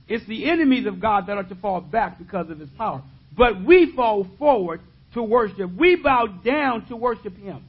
It's 0.08 0.26
the 0.26 0.50
enemies 0.50 0.86
of 0.86 1.00
God 1.00 1.26
that 1.26 1.36
are 1.36 1.44
to 1.44 1.54
fall 1.54 1.80
back 1.80 2.18
because 2.18 2.50
of 2.50 2.58
his 2.58 2.68
power. 2.70 3.02
But 3.36 3.64
we 3.64 3.92
fall 3.94 4.26
forward 4.38 4.80
to 5.14 5.22
worship. 5.22 5.70
We 5.76 5.96
bow 5.96 6.26
down 6.44 6.86
to 6.88 6.96
worship 6.96 7.36
him. 7.36 7.64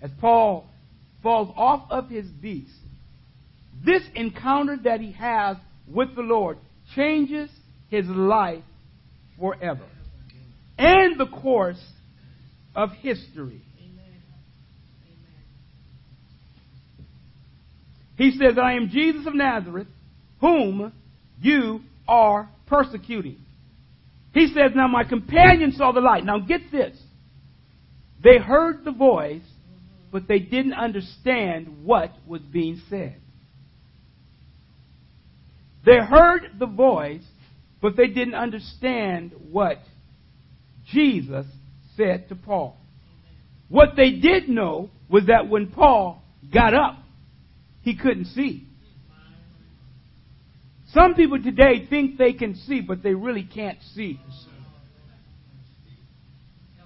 As 0.00 0.10
Paul 0.20 0.66
falls 1.22 1.52
off 1.56 1.90
of 1.90 2.08
his 2.08 2.26
beast, 2.26 2.70
this 3.84 4.02
encounter 4.14 4.78
that 4.84 5.00
he 5.00 5.12
has 5.12 5.56
with 5.86 6.14
the 6.14 6.22
Lord 6.22 6.58
changes 6.94 7.50
his 7.88 8.06
life 8.06 8.62
forever 9.38 9.84
and 10.80 11.20
the 11.20 11.26
course 11.26 11.80
of 12.80 12.90
history. 12.92 13.60
He 18.16 18.32
says, 18.32 18.58
I 18.62 18.74
am 18.74 18.88
Jesus 18.90 19.26
of 19.26 19.34
Nazareth, 19.34 19.86
whom 20.40 20.92
you 21.40 21.80
are 22.08 22.48
persecuting. 22.66 23.38
He 24.32 24.46
says, 24.48 24.72
Now 24.74 24.88
my 24.88 25.04
companions 25.04 25.76
saw 25.76 25.92
the 25.92 26.00
light. 26.00 26.24
Now 26.24 26.38
get 26.38 26.70
this. 26.72 26.98
They 28.22 28.38
heard 28.38 28.84
the 28.84 28.92
voice, 28.92 29.42
but 30.12 30.28
they 30.28 30.38
didn't 30.38 30.74
understand 30.74 31.84
what 31.84 32.12
was 32.26 32.42
being 32.42 32.80
said. 32.88 33.16
They 35.84 35.96
heard 35.96 36.42
the 36.58 36.66
voice, 36.66 37.24
but 37.80 37.96
they 37.96 38.08
didn't 38.08 38.34
understand 38.34 39.32
what 39.50 39.78
Jesus 40.92 41.46
said 42.00 42.28
to 42.28 42.34
Paul. 42.34 42.76
What 43.68 43.90
they 43.96 44.12
did 44.12 44.48
know 44.48 44.90
was 45.08 45.26
that 45.26 45.48
when 45.48 45.68
Paul 45.68 46.22
got 46.52 46.74
up, 46.74 46.98
he 47.82 47.96
couldn't 47.96 48.26
see. 48.26 48.66
Some 50.92 51.14
people 51.14 51.40
today 51.42 51.86
think 51.88 52.18
they 52.18 52.32
can 52.32 52.56
see, 52.56 52.80
but 52.80 53.02
they 53.02 53.14
really 53.14 53.44
can't 53.44 53.78
see. 53.94 54.18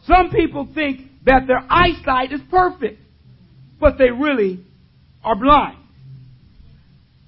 Some 0.07 0.31
people 0.31 0.69
think 0.75 1.01
that 1.25 1.47
their 1.47 1.65
eyesight 1.71 2.33
is 2.33 2.41
perfect, 2.51 3.01
but 3.81 3.97
they 3.97 4.11
really 4.11 4.63
are 5.23 5.37
blind. 5.37 5.79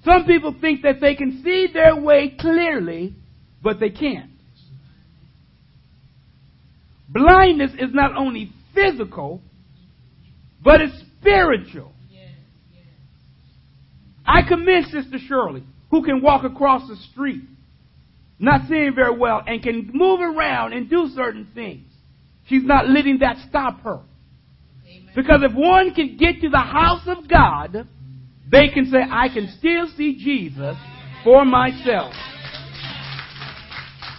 Some 0.04 0.26
people 0.26 0.54
think 0.60 0.82
that 0.82 1.00
they 1.00 1.14
can 1.14 1.42
see 1.42 1.68
their 1.72 1.96
way 1.96 2.36
clearly, 2.38 3.14
but 3.62 3.80
they 3.80 3.90
can't. 3.90 4.35
Blindness 7.08 7.72
is 7.78 7.92
not 7.92 8.16
only 8.16 8.50
physical, 8.74 9.40
but 10.62 10.80
it's 10.80 10.98
spiritual. 11.20 11.92
I 14.26 14.42
commend 14.42 14.86
Sister 14.86 15.18
Shirley, 15.28 15.62
who 15.90 16.02
can 16.02 16.20
walk 16.20 16.44
across 16.44 16.88
the 16.88 16.96
street, 17.12 17.42
not 18.38 18.62
seeing 18.68 18.92
very 18.94 19.16
well, 19.16 19.40
and 19.46 19.62
can 19.62 19.90
move 19.94 20.20
around 20.20 20.72
and 20.72 20.90
do 20.90 21.08
certain 21.14 21.48
things. 21.54 21.86
She's 22.48 22.64
not 22.64 22.88
letting 22.88 23.18
that 23.20 23.36
stop 23.48 23.80
her. 23.82 24.00
Because 25.14 25.40
if 25.42 25.52
one 25.54 25.94
can 25.94 26.16
get 26.16 26.40
to 26.42 26.48
the 26.48 26.58
house 26.58 27.06
of 27.06 27.28
God, 27.28 27.88
they 28.50 28.68
can 28.68 28.90
say, 28.90 28.98
I 28.98 29.28
can 29.28 29.54
still 29.58 29.86
see 29.96 30.16
Jesus 30.22 30.76
for 31.24 31.44
myself. 31.44 32.12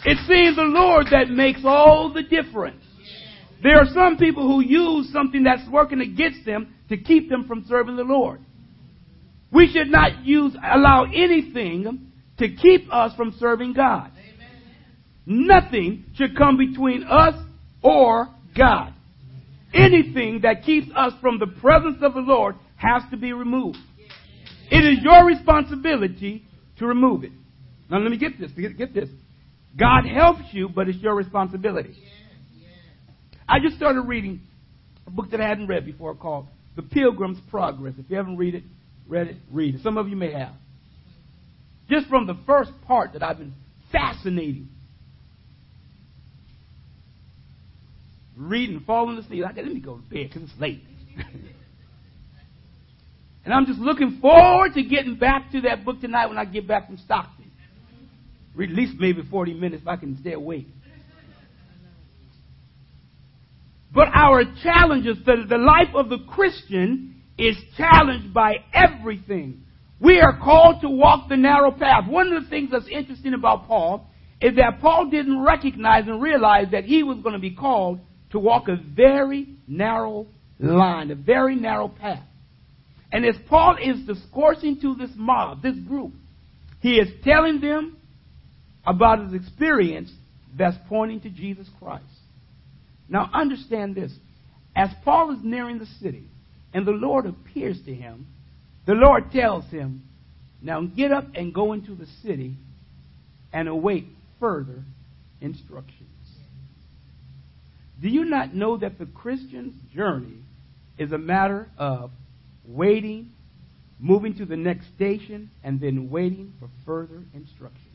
It's 0.09 0.25
seeing 0.25 0.55
the 0.55 0.61
Lord 0.61 1.07
that 1.11 1.29
makes 1.29 1.59
all 1.65 2.13
the 2.13 2.23
difference. 2.23 2.81
There 3.61 3.77
are 3.77 3.87
some 3.93 4.15
people 4.15 4.47
who 4.47 4.61
use 4.61 5.11
something 5.11 5.43
that's 5.43 5.67
working 5.69 5.99
against 5.99 6.45
them 6.45 6.73
to 6.87 6.95
keep 6.95 7.29
them 7.29 7.45
from 7.45 7.65
serving 7.67 7.97
the 7.97 8.03
Lord. 8.03 8.39
We 9.51 9.69
should 9.69 9.89
not 9.89 10.23
use, 10.25 10.55
allow 10.63 11.07
anything 11.13 12.13
to 12.37 12.55
keep 12.55 12.87
us 12.89 13.17
from 13.17 13.35
serving 13.37 13.73
God. 13.73 14.13
Nothing 15.25 16.05
should 16.15 16.37
come 16.37 16.57
between 16.57 17.03
us 17.03 17.35
or 17.81 18.29
God. 18.57 18.93
Anything 19.73 20.39
that 20.43 20.63
keeps 20.63 20.87
us 20.95 21.11
from 21.19 21.37
the 21.37 21.47
presence 21.47 21.97
of 22.01 22.13
the 22.13 22.21
Lord 22.21 22.55
has 22.77 23.03
to 23.11 23.17
be 23.17 23.33
removed. 23.33 23.79
It 24.71 24.85
is 24.85 25.03
your 25.03 25.25
responsibility 25.25 26.45
to 26.79 26.87
remove 26.87 27.25
it. 27.25 27.33
Now 27.89 27.97
let 27.97 28.09
me 28.09 28.17
get 28.17 28.39
this. 28.39 28.51
Get, 28.51 28.93
this. 28.93 29.09
God 29.75 30.05
helps 30.05 30.43
you, 30.51 30.69
but 30.69 30.87
it's 30.87 30.99
your 30.99 31.15
responsibility. 31.15 31.97
I 33.47 33.59
just 33.59 33.77
started 33.77 34.01
reading 34.01 34.41
a 35.05 35.11
book 35.11 35.31
that 35.31 35.41
I 35.41 35.47
hadn't 35.47 35.67
read 35.67 35.85
before 35.85 36.15
called 36.15 36.47
The 36.75 36.81
Pilgrim's 36.81 37.39
Progress. 37.49 37.93
If 37.97 38.09
you 38.09 38.17
haven't 38.17 38.37
read 38.37 38.55
it, 38.55 38.63
read 39.07 39.27
it, 39.27 39.37
read 39.51 39.75
it. 39.75 39.81
Some 39.81 39.97
of 39.97 40.09
you 40.09 40.15
may 40.15 40.33
have. 40.33 40.53
Just 41.89 42.07
from 42.07 42.27
the 42.27 42.37
first 42.45 42.71
part 42.85 43.13
that 43.13 43.23
I've 43.23 43.37
been 43.37 43.53
fascinating. 43.91 44.69
Reading, 48.35 48.83
falling 48.85 49.17
asleep. 49.17 49.45
I 49.45 49.53
said, 49.53 49.65
let 49.65 49.73
me 49.73 49.79
go 49.79 49.95
to 49.95 50.01
bed 50.01 50.29
because 50.29 50.43
it's 50.43 50.59
late. 50.59 50.83
And 53.47 53.53
I'm 53.53 53.65
just 53.65 53.79
looking 53.79 54.17
forward 54.19 54.73
to 54.73 54.83
getting 54.83 55.15
back 55.15 55.53
to 55.53 55.61
that 55.61 55.85
book 55.85 56.01
tonight 56.01 56.25
when 56.25 56.37
I 56.37 56.43
get 56.43 56.67
back 56.67 56.87
from 56.87 56.97
Stockton. 56.97 57.36
At 58.59 58.69
least 58.69 58.95
maybe 58.99 59.21
40 59.29 59.53
minutes 59.53 59.83
if 59.83 59.87
I 59.87 59.97
can 59.97 60.17
stay 60.19 60.33
awake. 60.33 60.67
But 63.93 64.09
our 64.13 64.43
challenges, 64.63 65.17
the, 65.25 65.45
the 65.47 65.57
life 65.57 65.95
of 65.95 66.09
the 66.09 66.19
Christian 66.27 67.21
is 67.37 67.55
challenged 67.77 68.33
by 68.33 68.55
everything. 68.73 69.63
We 69.99 70.19
are 70.19 70.37
called 70.37 70.81
to 70.81 70.89
walk 70.89 71.29
the 71.29 71.37
narrow 71.37 71.71
path. 71.71 72.07
One 72.07 72.31
of 72.33 72.43
the 72.43 72.49
things 72.49 72.69
that's 72.71 72.87
interesting 72.87 73.33
about 73.33 73.67
Paul 73.67 74.07
is 74.41 74.55
that 74.57 74.81
Paul 74.81 75.09
didn't 75.09 75.43
recognize 75.43 76.07
and 76.07 76.21
realize 76.21 76.67
that 76.71 76.83
he 76.83 77.03
was 77.03 77.17
going 77.19 77.33
to 77.33 77.39
be 77.39 77.55
called 77.55 77.99
to 78.31 78.39
walk 78.39 78.67
a 78.67 78.75
very 78.75 79.47
narrow 79.67 80.27
line, 80.59 81.09
a 81.11 81.15
very 81.15 81.55
narrow 81.55 81.87
path. 81.87 82.23
And 83.11 83.25
as 83.25 83.35
Paul 83.47 83.77
is 83.81 84.05
discoursing 84.05 84.79
to 84.81 84.95
this 84.95 85.09
mob, 85.15 85.63
this 85.63 85.77
group, 85.87 86.13
he 86.81 86.97
is 86.97 87.07
telling 87.23 87.61
them 87.61 87.96
about 88.87 89.19
his 89.19 89.33
experience 89.33 90.11
that's 90.57 90.77
pointing 90.87 91.19
to 91.21 91.29
Jesus 91.29 91.67
Christ. 91.77 92.05
Now 93.09 93.29
understand 93.33 93.95
this. 93.95 94.11
As 94.75 94.89
Paul 95.03 95.31
is 95.31 95.39
nearing 95.43 95.77
the 95.77 95.87
city 96.01 96.23
and 96.73 96.87
the 96.87 96.91
Lord 96.91 97.25
appears 97.25 97.77
to 97.85 97.93
him, 97.93 98.27
the 98.85 98.93
Lord 98.93 99.31
tells 99.31 99.65
him, 99.65 100.03
Now 100.61 100.81
get 100.81 101.11
up 101.11 101.25
and 101.35 101.53
go 101.53 101.73
into 101.73 101.93
the 101.95 102.07
city 102.23 102.55
and 103.51 103.67
await 103.67 104.05
further 104.39 104.83
instructions. 105.41 106.07
Do 108.01 108.07
you 108.07 108.25
not 108.25 108.53
know 108.53 108.77
that 108.77 108.99
the 108.99 109.05
Christian's 109.05 109.73
journey 109.93 110.37
is 110.97 111.11
a 111.11 111.17
matter 111.17 111.67
of 111.77 112.11
waiting, 112.65 113.31
moving 113.99 114.35
to 114.35 114.45
the 114.45 114.55
next 114.55 114.85
station, 114.95 115.49
and 115.63 115.81
then 115.81 116.09
waiting 116.09 116.53
for 116.59 116.69
further 116.85 117.23
instructions? 117.33 117.86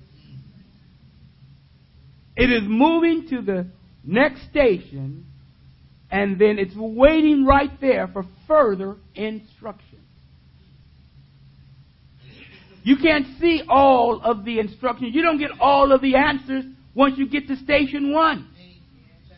It 2.36 2.50
is 2.50 2.62
moving 2.64 3.28
to 3.30 3.42
the 3.42 3.66
next 4.04 4.48
station, 4.50 5.26
and 6.10 6.38
then 6.38 6.58
it's 6.58 6.74
waiting 6.76 7.44
right 7.44 7.70
there 7.80 8.08
for 8.08 8.24
further 8.46 8.96
instructions. 9.14 10.00
You 12.84 12.96
can't 12.96 13.26
see 13.40 13.62
all 13.68 14.20
of 14.22 14.44
the 14.44 14.58
instructions. 14.58 15.14
You 15.14 15.22
don't 15.22 15.38
get 15.38 15.50
all 15.60 15.92
of 15.92 16.00
the 16.00 16.16
answers 16.16 16.64
once 16.94 17.14
you 17.16 17.28
get 17.28 17.46
to 17.48 17.56
station 17.56 18.12
one. 18.12 18.48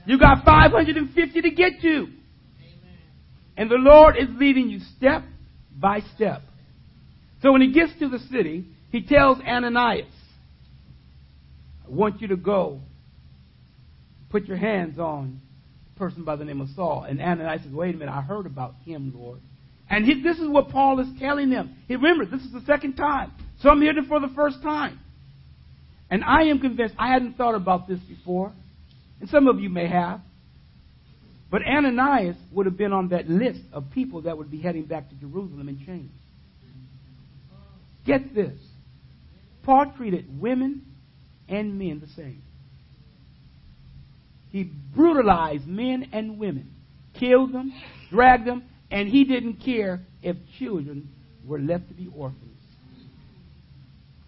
You 0.07 0.19
got 0.19 0.45
550 0.45 1.43
to 1.43 1.51
get 1.51 1.81
to. 1.83 2.09
And 3.57 3.71
the 3.71 3.77
Lord 3.77 4.17
is 4.17 4.29
leading 4.37 4.69
you 4.69 4.81
step 4.97 5.23
by 5.79 6.01
step. 6.15 6.43
So 7.43 7.53
when 7.53 7.61
he 7.61 7.73
gets 7.73 7.93
to 7.99 8.09
the 8.09 8.19
city, 8.19 8.65
he 8.91 9.03
tells 9.03 9.39
Ananias, 9.41 10.07
I 11.87 11.91
want 11.91 12.21
you 12.21 12.29
to 12.29 12.37
go 12.37 12.81
put 14.31 14.47
your 14.47 14.57
hands 14.57 14.99
on 14.99 15.41
a 15.95 15.99
person 15.99 16.25
by 16.25 16.37
the 16.37 16.45
name 16.45 16.61
of 16.61 16.69
Saul. 16.75 17.05
And 17.09 17.21
Ananias 17.21 17.63
says, 17.63 17.73
wait 17.73 17.95
a 17.95 17.99
minute, 17.99 18.13
I 18.13 18.21
heard 18.23 18.47
about 18.47 18.75
him, 18.85 19.13
Lord. 19.15 19.41
And 19.89 20.05
he, 20.05 20.23
this 20.23 20.39
is 20.39 20.49
what 20.49 20.71
Paul 20.71 20.99
is 21.01 21.07
telling 21.21 21.51
them. 21.51 21.77
He, 21.87 21.95
remember, 21.95 22.25
this 22.25 22.43
is 22.43 22.53
the 22.53 22.63
second 22.67 22.95
time. 22.95 23.33
So 23.61 23.69
I'm 23.69 23.81
here 23.81 23.93
for 24.09 24.19
the 24.19 24.33
first 24.35 24.63
time. 24.63 24.99
And 26.11 26.25
I 26.25 26.45
am 26.45 26.61
convinced, 26.61 26.95
I 26.99 27.13
hadn't 27.13 27.37
thought 27.37 27.55
about 27.55 27.89
this 27.89 28.01
before, 28.01 28.53
and 29.21 29.29
some 29.31 29.47
of 29.49 29.61
you 29.61 29.69
may 29.69 29.89
have. 29.89 30.21
But 31.51 31.63
Ananias 31.63 32.37
would 32.53 32.67
have 32.67 32.77
been 32.77 32.93
on 32.93 33.11
that 33.11 33.29
list 33.29 33.61
of 33.73 33.85
people 33.93 34.23
that 34.23 34.37
would 34.37 34.51
be 34.51 34.61
heading 34.61 34.85
back 34.85 35.09
to 35.11 35.15
Jerusalem 35.15 35.69
in 35.69 35.85
chains. 35.85 36.11
Get 38.05 38.35
this. 38.35 38.59
Paul 39.63 39.93
treated 39.97 40.41
women 40.41 40.85
and 41.49 41.79
men 41.79 42.01
the 42.01 42.13
same. 42.15 42.43
He 44.51 44.71
brutalized 44.95 45.67
men 45.67 46.11
and 46.13 46.39
women, 46.39 46.71
killed 47.19 47.53
them, 47.53 47.73
dragged 48.11 48.47
them, 48.47 48.65
and 48.91 49.09
he 49.09 49.25
didn't 49.25 49.55
care 49.65 50.01
if 50.23 50.37
children 50.59 51.09
were 51.45 51.59
left 51.59 51.89
to 51.89 51.95
be 51.95 52.09
orphans. 52.15 52.41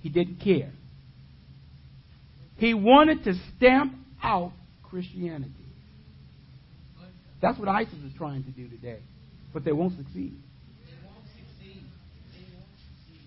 He 0.01 0.09
didn't 0.09 0.41
care. 0.41 0.73
He 2.57 2.75
wanted 2.75 3.25
to 3.25 3.35
stamp 3.57 3.95
out 4.23 4.53
Christianity. 4.83 5.53
That's 7.41 7.59
what 7.59 7.69
ISIS 7.69 7.95
is 7.95 8.13
trying 8.17 8.45
to 8.45 8.51
do 8.51 8.69
today, 8.69 8.99
but 9.53 9.65
they 9.65 9.73
won't 9.73 9.97
succeed. 9.97 10.35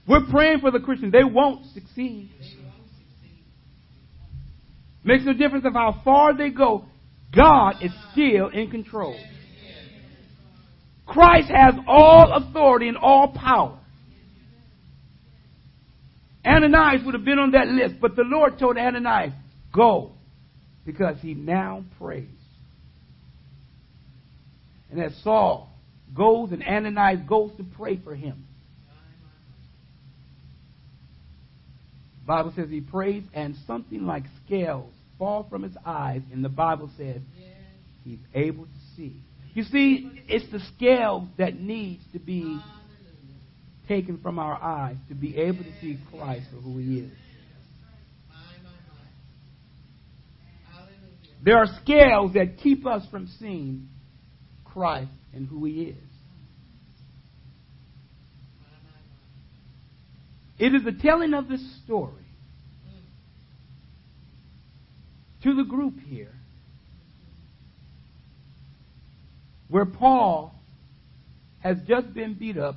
We're 0.07 0.25
praying 0.31 0.59
for 0.59 0.71
the 0.71 0.79
Christians. 0.79 1.11
They 1.11 1.23
won't 1.23 1.65
succeed. 1.73 2.31
Makes 5.03 5.25
no 5.25 5.33
difference 5.33 5.65
of 5.65 5.73
how 5.73 6.01
far 6.03 6.35
they 6.35 6.49
go. 6.49 6.85
God 7.35 7.75
is 7.81 7.91
still 8.11 8.49
in 8.49 8.69
control. 8.69 9.17
Christ 11.05 11.49
has 11.49 11.73
all 11.87 12.33
authority 12.33 12.87
and 12.87 12.97
all 12.97 13.33
power. 13.33 13.79
Ananias 16.45 17.01
would 17.05 17.13
have 17.15 17.25
been 17.25 17.39
on 17.39 17.51
that 17.51 17.67
list, 17.67 17.95
but 17.99 18.15
the 18.15 18.23
Lord 18.23 18.59
told 18.59 18.77
Ananias, 18.77 19.33
go, 19.73 20.13
because 20.85 21.17
he 21.21 21.33
now 21.33 21.83
prays. 21.99 22.27
And 24.91 25.01
as 25.01 25.13
Saul 25.23 25.71
goes 26.15 26.51
and 26.51 26.63
Ananias 26.63 27.19
goes 27.27 27.51
to 27.57 27.63
pray 27.63 27.97
for 27.97 28.15
him, 28.15 28.45
Bible 32.29 32.53
says 32.55 32.69
he 32.69 32.79
prays 32.79 33.23
and 33.33 33.55
something 33.65 34.05
like 34.05 34.21
scales 34.45 34.93
fall 35.17 35.47
from 35.49 35.63
his 35.63 35.73
eyes, 35.83 36.21
and 36.31 36.45
the 36.45 36.49
Bible 36.49 36.91
says 36.95 37.21
he's 38.03 38.19
able 38.35 38.65
to 38.65 38.79
see. 38.95 39.15
You 39.55 39.63
see, 39.63 40.11
it's 40.27 40.49
the 40.51 40.59
scale 40.75 41.27
that 41.39 41.59
needs 41.59 42.03
to 42.13 42.19
be 42.19 42.61
taken 43.87 44.19
from 44.19 44.37
our 44.37 44.61
eyes 44.61 44.97
to 45.07 45.15
be 45.15 45.37
able 45.37 45.63
to 45.63 45.71
see 45.81 45.97
Christ 46.11 46.45
for 46.51 46.57
who 46.57 46.77
he 46.77 46.99
is. 46.99 47.11
There 51.43 51.57
are 51.57 51.67
scales 51.81 52.33
that 52.33 52.59
keep 52.61 52.85
us 52.85 53.07
from 53.09 53.27
seeing 53.39 53.87
Christ 54.65 55.09
and 55.33 55.47
who 55.47 55.65
he 55.65 55.81
is. 55.81 56.08
It 60.59 60.75
is 60.75 60.83
the 60.83 60.91
telling 60.91 61.33
of 61.33 61.47
this 61.47 61.61
story 61.85 62.13
to 65.43 65.55
the 65.55 65.63
group 65.63 65.99
here 66.05 66.33
where 69.69 69.85
Paul 69.85 70.53
has 71.59 71.77
just 71.87 72.13
been 72.13 72.33
beat 72.33 72.57
up 72.57 72.75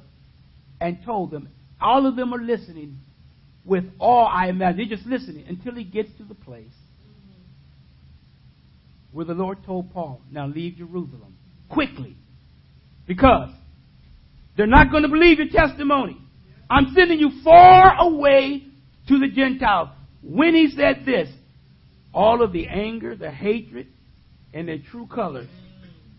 and 0.80 0.98
told 1.04 1.32
them, 1.32 1.48
all 1.80 2.06
of 2.06 2.14
them 2.14 2.32
are 2.32 2.40
listening 2.40 2.98
with 3.64 3.84
all 3.98 4.26
I 4.26 4.48
imagine. 4.48 4.76
They're 4.76 4.96
just 4.96 5.08
listening 5.08 5.44
until 5.48 5.74
he 5.74 5.84
gets 5.84 6.10
to 6.18 6.24
the 6.24 6.34
place 6.34 6.66
where 9.10 9.24
the 9.24 9.34
Lord 9.34 9.58
told 9.64 9.92
Paul, 9.92 10.20
now 10.30 10.46
leave 10.46 10.76
Jerusalem 10.76 11.36
quickly 11.68 12.16
because 13.06 13.50
they're 14.56 14.66
not 14.66 14.90
going 14.90 15.02
to 15.02 15.08
believe 15.08 15.38
your 15.38 15.48
testimony. 15.48 16.18
I'm 16.72 16.94
sending 16.94 17.18
you 17.18 17.30
far 17.44 18.00
away 18.00 18.62
to 19.08 19.18
the 19.18 19.28
Gentiles. 19.28 19.90
When 20.22 20.54
he 20.54 20.70
said 20.74 21.04
this, 21.04 21.28
all 22.14 22.42
of 22.42 22.52
the 22.52 22.66
anger, 22.66 23.14
the 23.14 23.30
hatred, 23.30 23.88
and 24.54 24.68
their 24.68 24.78
true 24.90 25.06
colors 25.06 25.50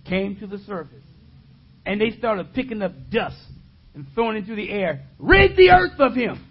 came 0.07 0.35
to 0.37 0.47
the 0.47 0.59
surface. 0.59 1.03
And 1.87 1.99
they 1.99 2.11
started 2.11 2.53
picking 2.53 2.83
up 2.83 2.91
dust 3.09 3.35
and 3.95 4.05
throwing 4.13 4.37
it 4.37 4.39
into 4.41 4.55
the 4.55 4.69
air. 4.69 5.07
Rid 5.17 5.57
the 5.57 5.71
earth 5.71 5.99
of 5.99 6.13
him. 6.13 6.45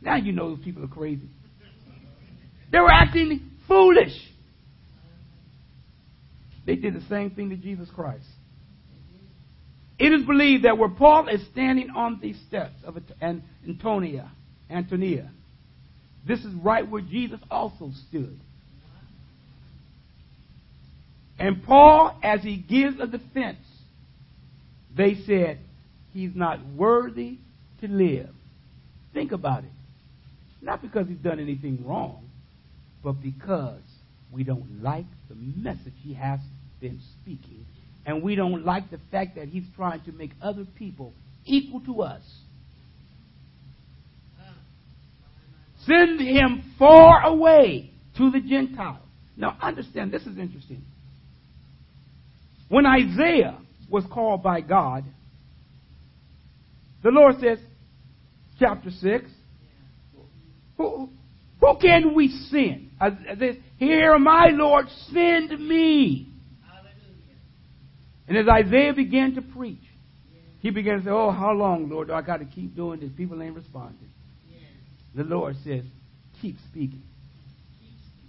Now 0.00 0.16
you 0.16 0.32
know 0.32 0.56
those 0.56 0.64
people 0.64 0.84
are 0.84 0.88
crazy. 0.88 1.28
They 2.72 2.80
were 2.80 2.90
acting 2.90 3.52
foolish. 3.68 4.16
They 6.66 6.74
did 6.74 6.94
the 6.94 7.06
same 7.08 7.30
thing 7.30 7.50
to 7.50 7.56
Jesus 7.56 7.88
Christ. 7.94 8.26
It 9.98 10.12
is 10.12 10.24
believed 10.24 10.64
that 10.64 10.78
where 10.78 10.88
Paul 10.88 11.28
is 11.28 11.40
standing 11.52 11.90
on 11.90 12.20
the 12.20 12.34
steps 12.46 12.76
of 12.84 12.96
Antonia, 13.20 14.30
Antonia, 14.70 15.30
this 16.26 16.40
is 16.40 16.54
right 16.54 16.88
where 16.88 17.02
Jesus 17.02 17.40
also 17.50 17.90
stood. 18.08 18.38
And 21.38 21.64
Paul, 21.64 22.16
as 22.22 22.42
he 22.42 22.56
gives 22.56 23.00
a 23.00 23.06
defense, 23.06 23.58
they 24.96 25.16
said, 25.26 25.58
he's 26.12 26.34
not 26.34 26.60
worthy 26.76 27.38
to 27.80 27.88
live. 27.88 28.30
Think 29.14 29.32
about 29.32 29.64
it. 29.64 29.70
Not 30.60 30.82
because 30.82 31.06
he's 31.08 31.18
done 31.18 31.38
anything 31.38 31.84
wrong, 31.86 32.28
but 33.02 33.22
because 33.22 33.80
we 34.32 34.42
don't 34.44 34.82
like 34.82 35.06
the 35.28 35.34
message 35.34 35.92
he 36.02 36.14
has 36.14 36.40
been 36.80 37.00
speaking. 37.22 37.64
And 38.08 38.22
we 38.22 38.36
don't 38.36 38.64
like 38.64 38.90
the 38.90 38.98
fact 39.10 39.36
that 39.36 39.48
he's 39.48 39.66
trying 39.76 40.00
to 40.04 40.12
make 40.12 40.30
other 40.40 40.64
people 40.78 41.12
equal 41.44 41.82
to 41.82 42.00
us. 42.00 42.22
Send 45.84 46.18
him 46.18 46.72
far 46.78 47.26
away 47.26 47.90
to 48.16 48.30
the 48.30 48.40
Gentiles. 48.40 49.04
Now, 49.36 49.58
understand, 49.60 50.10
this 50.10 50.22
is 50.22 50.38
interesting. 50.38 50.82
When 52.70 52.86
Isaiah 52.86 53.58
was 53.90 54.04
called 54.10 54.42
by 54.42 54.62
God, 54.62 55.04
the 57.02 57.10
Lord 57.10 57.34
says, 57.42 57.58
chapter 58.58 58.88
6, 58.88 59.24
who, 60.78 61.10
who 61.60 61.76
can 61.78 62.14
we 62.14 62.28
send? 62.50 62.88
Here 63.76 64.14
am 64.14 64.26
I, 64.26 64.46
Lord, 64.52 64.86
send 65.12 65.50
me. 65.60 66.28
And 68.28 68.36
as 68.36 68.46
Isaiah 68.46 68.92
began 68.92 69.34
to 69.36 69.42
preach, 69.42 69.82
he 70.60 70.70
began 70.70 70.98
to 70.98 71.04
say, 71.04 71.10
Oh, 71.10 71.30
how 71.30 71.52
long, 71.52 71.88
Lord, 71.88 72.08
do 72.08 72.14
I 72.14 72.20
got 72.20 72.38
to 72.38 72.44
keep 72.44 72.76
doing 72.76 73.00
this? 73.00 73.10
People 73.16 73.42
ain't 73.42 73.56
responding. 73.56 74.10
The 75.14 75.24
Lord 75.24 75.56
says, 75.64 75.84
Keep 76.42 76.56
speaking. 76.70 77.02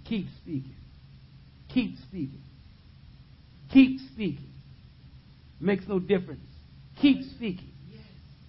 Keep 0.05 0.27
speaking. 0.41 0.75
Keep 1.73 1.97
speaking. 2.07 2.41
Keep 3.71 3.99
speaking. 4.13 4.49
Makes 5.59 5.87
no 5.87 5.99
difference. 5.99 6.41
Keep 7.01 7.23
speaking. 7.35 7.71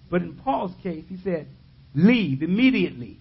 But 0.09 0.21
in 0.21 0.35
Paul's 0.37 0.73
case, 0.81 1.05
he 1.07 1.17
said, 1.23 1.47
Leave 1.93 2.41
immediately. 2.41 3.17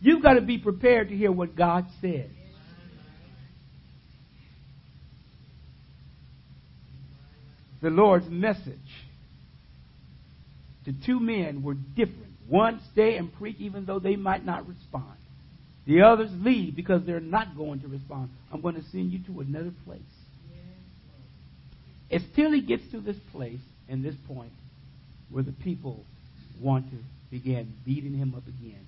You've 0.00 0.22
got 0.22 0.34
to 0.34 0.40
be 0.40 0.58
prepared 0.58 1.08
to 1.08 1.16
hear 1.16 1.32
what 1.32 1.56
God 1.56 1.86
says. 2.00 2.30
The 7.80 7.90
Lord's 7.90 8.28
message 8.28 8.78
to 10.84 10.92
two 11.06 11.20
men 11.20 11.62
were 11.62 11.74
different. 11.74 12.26
One 12.48 12.80
stay 12.92 13.16
and 13.16 13.32
preach 13.34 13.56
even 13.58 13.84
though 13.84 13.98
they 13.98 14.16
might 14.16 14.44
not 14.44 14.66
respond. 14.66 15.16
The 15.86 16.02
others 16.02 16.30
leave 16.32 16.76
because 16.76 17.04
they're 17.06 17.20
not 17.20 17.56
going 17.56 17.80
to 17.80 17.88
respond. 17.88 18.30
I'm 18.52 18.60
going 18.60 18.74
to 18.74 18.84
send 18.90 19.12
you 19.12 19.20
to 19.26 19.40
another 19.40 19.72
place. 19.84 20.00
It's 22.10 22.24
till 22.34 22.52
he 22.52 22.62
gets 22.62 22.82
to 22.92 23.00
this 23.00 23.16
place 23.32 23.60
and 23.88 24.04
this 24.04 24.14
point 24.26 24.52
where 25.30 25.42
the 25.42 25.52
people 25.52 26.04
want 26.60 26.90
to 26.90 26.96
begin 27.30 27.74
beating 27.84 28.14
him 28.14 28.34
up 28.34 28.46
again. 28.46 28.86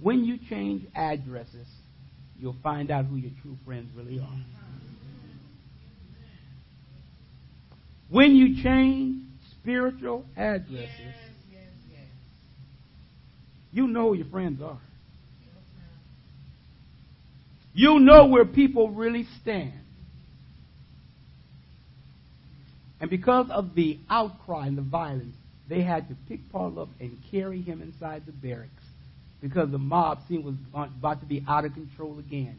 When 0.00 0.24
you 0.24 0.38
change 0.50 0.86
addresses, 0.94 1.66
you'll 2.38 2.56
find 2.62 2.90
out 2.90 3.06
who 3.06 3.16
your 3.16 3.32
true 3.42 3.56
friends 3.64 3.90
really 3.96 4.18
are. 4.18 4.63
When 8.08 8.36
you 8.36 8.62
change 8.62 9.22
spiritual 9.60 10.24
addresses, 10.36 10.90
you 13.72 13.88
know 13.88 14.10
who 14.10 14.14
your 14.14 14.26
friends 14.26 14.62
are. 14.62 14.78
You 17.74 17.98
know 17.98 18.26
where 18.26 18.44
people 18.44 18.90
really 18.90 19.26
stand. 19.42 19.72
And 23.00 23.10
because 23.10 23.50
of 23.50 23.74
the 23.74 23.98
outcry 24.08 24.68
and 24.68 24.78
the 24.78 24.82
violence, 24.82 25.34
they 25.68 25.82
had 25.82 26.08
to 26.08 26.16
pick 26.28 26.40
Paul 26.52 26.78
up 26.78 26.88
and 27.00 27.18
carry 27.30 27.60
him 27.60 27.82
inside 27.82 28.26
the 28.26 28.32
barracks 28.32 28.70
because 29.42 29.70
the 29.70 29.78
mob 29.78 30.20
scene 30.28 30.44
was 30.44 30.54
about 30.72 31.20
to 31.20 31.26
be 31.26 31.44
out 31.48 31.64
of 31.64 31.74
control 31.74 32.18
again. 32.18 32.58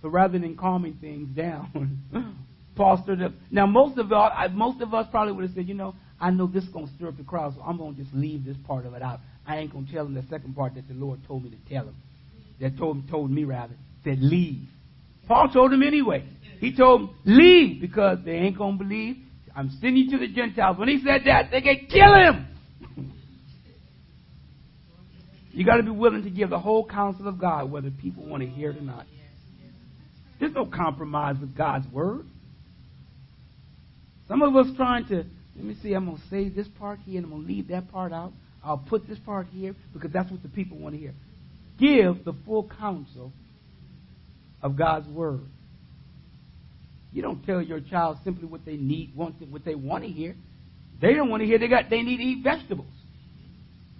So 0.00 0.08
rather 0.08 0.38
than 0.38 0.56
calming 0.56 0.94
things 1.00 1.28
down, 1.36 2.00
Now, 3.50 3.66
most 3.66 3.98
of 3.98 4.12
us, 4.12 4.50
most 4.52 4.80
of 4.80 4.94
us 4.94 5.06
probably 5.10 5.32
would 5.32 5.44
have 5.44 5.54
said, 5.54 5.68
you 5.68 5.74
know, 5.74 5.94
I 6.20 6.30
know 6.30 6.46
this 6.46 6.64
is 6.64 6.70
going 6.70 6.86
to 6.86 6.94
stir 6.94 7.08
up 7.08 7.16
the 7.16 7.24
crowd, 7.24 7.54
so 7.56 7.62
I'm 7.62 7.76
going 7.76 7.96
to 7.96 8.02
just 8.02 8.14
leave 8.14 8.44
this 8.44 8.56
part 8.66 8.86
of 8.86 8.94
it 8.94 9.02
out. 9.02 9.20
I 9.46 9.58
ain't 9.58 9.72
going 9.72 9.86
to 9.86 9.92
tell 9.92 10.04
them 10.04 10.14
the 10.14 10.24
second 10.30 10.54
part 10.54 10.74
that 10.76 10.86
the 10.88 10.94
Lord 10.94 11.20
told 11.26 11.44
me 11.44 11.50
to 11.50 11.74
tell 11.74 11.84
them. 11.84 11.96
That 12.60 12.78
told, 12.78 13.08
told 13.10 13.30
me, 13.30 13.44
rather, 13.44 13.74
said 14.04 14.20
leave. 14.20 14.68
Paul 15.26 15.48
told 15.52 15.72
him 15.72 15.82
anyway. 15.82 16.24
He 16.60 16.76
told 16.76 17.10
leave, 17.24 17.80
because 17.80 18.18
they 18.24 18.32
ain't 18.32 18.56
going 18.56 18.78
to 18.78 18.84
believe. 18.84 19.16
I'm 19.54 19.70
sending 19.80 20.04
you 20.04 20.10
to 20.12 20.18
the 20.18 20.32
Gentiles. 20.32 20.78
When 20.78 20.88
he 20.88 21.02
said 21.04 21.22
that, 21.26 21.50
they 21.50 21.60
could 21.60 21.90
kill 21.90 22.14
him. 22.14 22.46
you 25.52 25.66
got 25.66 25.76
to 25.76 25.82
be 25.82 25.90
willing 25.90 26.22
to 26.22 26.30
give 26.30 26.50
the 26.50 26.58
whole 26.58 26.86
counsel 26.86 27.28
of 27.28 27.38
God, 27.38 27.70
whether 27.70 27.90
people 27.90 28.24
want 28.24 28.42
to 28.42 28.48
hear 28.48 28.70
it 28.70 28.78
or 28.78 28.82
not. 28.82 29.06
There's 30.38 30.54
no 30.54 30.66
compromise 30.66 31.36
with 31.40 31.56
God's 31.56 31.86
word. 31.92 32.26
Some 34.32 34.40
of 34.40 34.56
us 34.56 34.66
trying 34.78 35.06
to, 35.08 35.16
let 35.56 35.62
me 35.62 35.76
see, 35.82 35.92
I'm 35.92 36.06
going 36.06 36.16
to 36.16 36.22
say 36.30 36.48
this 36.48 36.66
part 36.78 37.00
here 37.04 37.18
and 37.18 37.26
I'm 37.26 37.32
going 37.32 37.42
to 37.42 37.48
leave 37.48 37.68
that 37.68 37.92
part 37.92 38.14
out. 38.14 38.32
I'll 38.64 38.78
put 38.78 39.06
this 39.06 39.18
part 39.26 39.46
here 39.52 39.74
because 39.92 40.10
that's 40.10 40.30
what 40.30 40.42
the 40.42 40.48
people 40.48 40.78
want 40.78 40.94
to 40.94 40.98
hear. 40.98 41.12
Give 41.78 42.24
the 42.24 42.32
full 42.46 42.70
counsel 42.78 43.30
of 44.62 44.74
God's 44.78 45.06
word. 45.08 45.42
You 47.12 47.20
don't 47.20 47.44
tell 47.44 47.60
your 47.60 47.80
child 47.80 48.20
simply 48.24 48.46
what 48.46 48.64
they 48.64 48.78
need, 48.78 49.14
want, 49.14 49.34
what 49.50 49.66
they 49.66 49.74
want 49.74 50.04
to 50.04 50.08
hear. 50.08 50.34
They 51.02 51.12
don't 51.12 51.28
want 51.28 51.42
to 51.42 51.46
hear 51.46 51.58
they 51.58 51.68
got 51.68 51.90
they 51.90 52.00
need 52.00 52.16
to 52.16 52.22
eat 52.22 52.42
vegetables. 52.42 52.86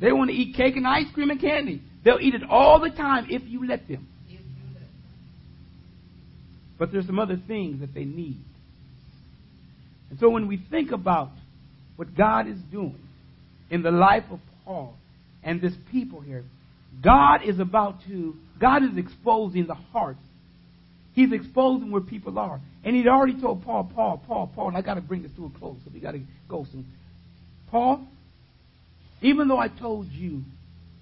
They 0.01 0.13
want 0.13 0.31
to 0.31 0.35
eat 0.35 0.57
cake 0.57 0.77
and 0.77 0.87
ice 0.87 1.13
cream 1.13 1.29
and 1.29 1.43
candy. 1.43 1.83
They'll 2.07 2.19
eat 2.19 2.35
it 2.35 2.43
all 2.49 2.81
the 2.81 2.89
time 2.89 3.27
if 3.29 3.43
you 3.45 3.67
let 3.69 3.87
them. 3.87 4.09
But 6.79 6.91
there's 6.91 7.05
some 7.05 7.19
other 7.19 7.39
things 7.47 7.81
that 7.81 7.93
they 7.93 8.07
need. 8.07 8.43
And 10.13 10.21
so 10.21 10.29
when 10.29 10.47
we 10.47 10.59
think 10.71 10.93
about 10.93 11.31
what 11.97 12.15
God 12.15 12.47
is 12.47 12.59
doing 12.71 13.01
in 13.71 13.81
the 13.81 13.91
life 13.91 14.25
of 14.31 14.41
Paul 14.63 14.95
and 15.43 15.59
this 15.59 15.73
people 15.91 16.21
here, 16.21 16.45
God 17.03 17.41
is 17.47 17.59
about 17.59 17.97
to, 18.09 18.37
God 18.61 18.83
is 18.83 18.99
exposing 18.99 19.67
the 19.67 19.75
hearts. 19.75 20.21
He's 21.15 21.33
exposing 21.33 21.91
where 21.91 22.03
people 22.03 22.39
are. 22.39 22.61
And 22.85 22.95
he'd 22.95 23.09
already 23.09 23.41
told 23.41 23.65
Paul, 23.65 23.91
Paul, 23.95 24.23
Paul, 24.27 24.53
Paul, 24.55 24.69
and 24.69 24.77
I 24.77 24.83
got 24.83 24.95
to 24.95 25.01
bring 25.01 25.23
this 25.23 25.33
to 25.37 25.47
a 25.47 25.59
close, 25.59 25.79
so 25.83 25.91
we 25.95 26.01
got 26.01 26.13
to 26.13 26.21
go 26.47 26.67
soon. 26.71 26.85
Paul, 27.71 28.07
even 29.23 29.49
though 29.49 29.59
I 29.59 29.69
told 29.69 30.09
you 30.09 30.43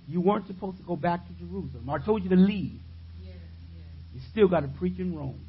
you 0.07 0.20
weren't 0.20 0.46
supposed 0.46 0.77
to 0.77 0.85
go 0.85 0.94
back 0.94 1.27
to 1.27 1.33
Jerusalem, 1.44 1.88
or 1.88 1.99
I 1.99 2.05
told 2.05 2.23
you 2.23 2.31
to 2.31 2.37
leave, 2.37 2.79
you 4.14 4.20
still 4.31 4.46
got 4.46 4.61
to 4.61 4.68
preach 4.68 5.01
in 5.01 5.16
Rome. 5.16 5.40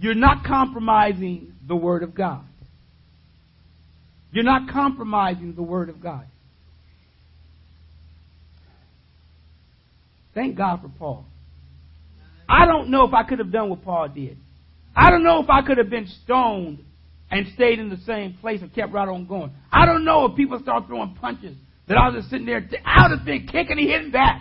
You're 0.00 0.14
not 0.14 0.44
compromising 0.44 1.52
the 1.68 1.76
Word 1.76 2.02
of 2.02 2.14
God. 2.14 2.42
You're 4.32 4.44
not 4.44 4.70
compromising 4.70 5.54
the 5.54 5.62
Word 5.62 5.90
of 5.90 6.02
God. 6.02 6.24
Thank 10.34 10.56
God 10.56 10.80
for 10.80 10.88
Paul. 10.88 11.26
I 12.48 12.64
don't 12.64 12.90
know 12.90 13.06
if 13.06 13.12
I 13.12 13.24
could 13.24 13.40
have 13.40 13.52
done 13.52 13.68
what 13.68 13.84
Paul 13.84 14.08
did. 14.08 14.38
I 14.96 15.10
don't 15.10 15.22
know 15.22 15.42
if 15.42 15.50
I 15.50 15.62
could 15.62 15.76
have 15.76 15.90
been 15.90 16.08
stoned 16.24 16.78
and 17.30 17.46
stayed 17.54 17.78
in 17.78 17.90
the 17.90 17.98
same 18.06 18.38
place 18.40 18.60
and 18.62 18.74
kept 18.74 18.92
right 18.92 19.08
on 19.08 19.26
going. 19.26 19.52
I 19.70 19.84
don't 19.84 20.04
know 20.04 20.24
if 20.24 20.36
people 20.36 20.58
start 20.60 20.86
throwing 20.86 21.14
punches 21.20 21.56
that 21.88 21.98
I 21.98 22.08
was 22.08 22.20
just 22.20 22.30
sitting 22.30 22.46
there. 22.46 22.66
I 22.86 23.08
would 23.08 23.18
have 23.18 23.26
been 23.26 23.46
kicking 23.46 23.78
and 23.78 23.88
hitting 23.88 24.10
back 24.10 24.40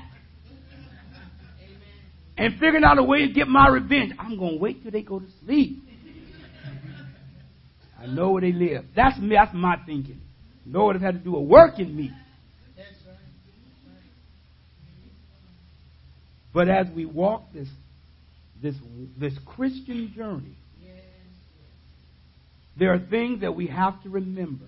and 2.39 2.54
figuring 2.54 2.86
out 2.86 2.97
a 2.97 3.04
way 3.04 3.28
to 3.28 3.34
get 3.34 3.49
my 3.49 3.67
revenge. 3.67 4.13
I'm 4.17 4.38
going 4.39 4.54
to 4.54 4.60
wait 4.60 4.82
till 4.82 4.91
they 4.91 5.02
go 5.02 5.19
to 5.19 5.25
sleep. 5.43 5.84
I 8.02 8.06
know 8.06 8.32
where 8.32 8.41
they 8.41 8.54
live. 8.54 8.86
That's 8.95 9.19
me. 9.19 9.36
That's 9.36 9.54
my 9.54 9.75
thinking. 9.86 10.21
Lord 10.65 10.95
has 10.95 11.04
had 11.04 11.15
to 11.15 11.19
do 11.19 11.36
a 11.36 11.41
work 11.41 11.80
in 11.80 11.93
me. 11.93 12.12
But 16.54 16.69
as 16.69 16.88
we 16.95 17.06
walk 17.06 17.52
this 17.54 17.67
this 18.62 18.75
this 19.17 19.34
Christian 19.45 20.13
journey, 20.15 20.56
there 22.78 22.93
are 22.93 22.99
things 22.99 23.41
that 23.41 23.54
we 23.54 23.67
have 23.67 24.02
to 24.04 24.10
remember. 24.10 24.65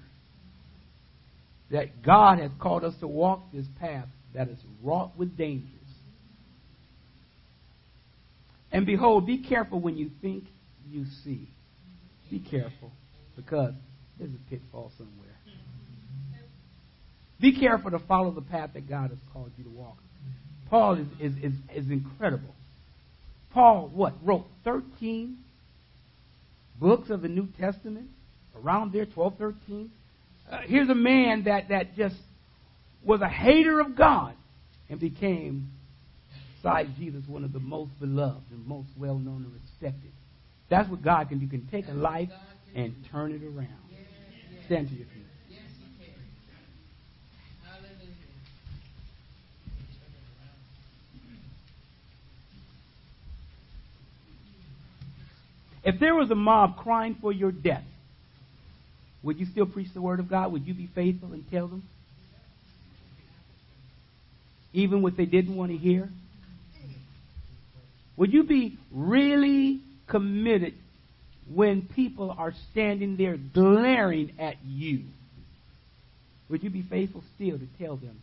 That 1.71 2.03
God 2.03 2.39
has 2.39 2.51
called 2.59 2.83
us 2.83 2.93
to 2.99 3.07
walk 3.07 3.43
this 3.53 3.65
path 3.79 4.07
that 4.35 4.49
is 4.49 4.59
wrought 4.83 5.17
with 5.17 5.37
dangers. 5.37 5.80
And 8.71 8.85
behold, 8.85 9.25
be 9.25 9.39
careful 9.39 9.79
when 9.79 9.97
you 9.97 10.09
think 10.21 10.45
you 10.89 11.05
see. 11.23 11.49
Be 12.29 12.39
careful 12.39 12.91
because 13.35 13.73
there's 14.17 14.31
a 14.31 14.49
pitfall 14.49 14.91
somewhere. 14.97 15.17
Be 17.41 17.59
careful 17.59 17.91
to 17.91 17.99
follow 17.99 18.31
the 18.31 18.41
path 18.41 18.71
that 18.75 18.87
God 18.87 19.09
has 19.09 19.19
called 19.33 19.51
you 19.57 19.63
to 19.63 19.69
walk. 19.69 19.97
Paul 20.69 20.93
is, 20.93 21.07
is, 21.19 21.33
is, 21.43 21.53
is 21.75 21.91
incredible. 21.91 22.53
Paul, 23.53 23.89
what, 23.93 24.13
wrote 24.23 24.45
13 24.63 25.37
books 26.79 27.09
of 27.09 27.21
the 27.21 27.27
New 27.27 27.47
Testament? 27.59 28.07
Around 28.55 28.93
there, 28.93 29.05
12, 29.05 29.37
13. 29.37 29.91
Uh, 30.49 30.57
here's 30.65 30.89
a 30.89 30.95
man 30.95 31.43
that, 31.45 31.69
that 31.69 31.95
just 31.95 32.15
was 33.03 33.21
a 33.21 33.27
hater 33.27 33.79
of 33.79 33.97
God 33.97 34.35
and 34.89 34.99
became 34.99 35.71
beside 36.61 36.95
Jesus, 36.97 37.23
one 37.27 37.43
of 37.43 37.53
the 37.53 37.59
most 37.59 37.91
beloved 37.99 38.51
and 38.51 38.67
most 38.67 38.89
well 38.97 39.17
known 39.17 39.45
and 39.45 39.53
respected. 39.53 40.11
That's 40.69 40.87
what 40.89 41.01
God 41.01 41.29
can 41.29 41.39
do. 41.39 41.45
He 41.45 41.49
can 41.49 41.67
take 41.67 41.87
a 41.87 41.93
life 41.93 42.29
and 42.75 42.93
turn 43.11 43.31
it 43.31 43.43
around. 43.43 43.67
Stand 44.65 44.89
to 44.89 44.95
your 44.95 45.05
feet. 45.07 45.17
If 55.83 55.99
there 55.99 56.13
was 56.13 56.29
a 56.29 56.35
mob 56.35 56.77
crying 56.77 57.17
for 57.19 57.33
your 57.33 57.51
death, 57.51 57.83
would 59.23 59.39
you 59.39 59.47
still 59.47 59.65
preach 59.65 59.91
the 59.95 60.01
word 60.01 60.19
of 60.19 60.29
God? 60.29 60.51
Would 60.51 60.67
you 60.67 60.75
be 60.75 60.87
faithful 60.93 61.33
and 61.33 61.43
tell 61.49 61.67
them? 61.67 61.81
Even 64.73 65.01
what 65.01 65.17
they 65.17 65.25
didn't 65.25 65.55
want 65.55 65.71
to 65.71 65.77
hear? 65.77 66.07
Would 68.21 68.33
you 68.33 68.43
be 68.43 68.77
really 68.91 69.81
committed 70.05 70.75
when 71.51 71.81
people 71.81 72.29
are 72.29 72.53
standing 72.69 73.17
there 73.17 73.35
glaring 73.35 74.33
at 74.37 74.57
you? 74.63 75.05
Would 76.47 76.61
you 76.61 76.69
be 76.69 76.83
faithful 76.83 77.23
still 77.33 77.57
to 77.57 77.67
tell 77.79 77.95
them 77.95 78.21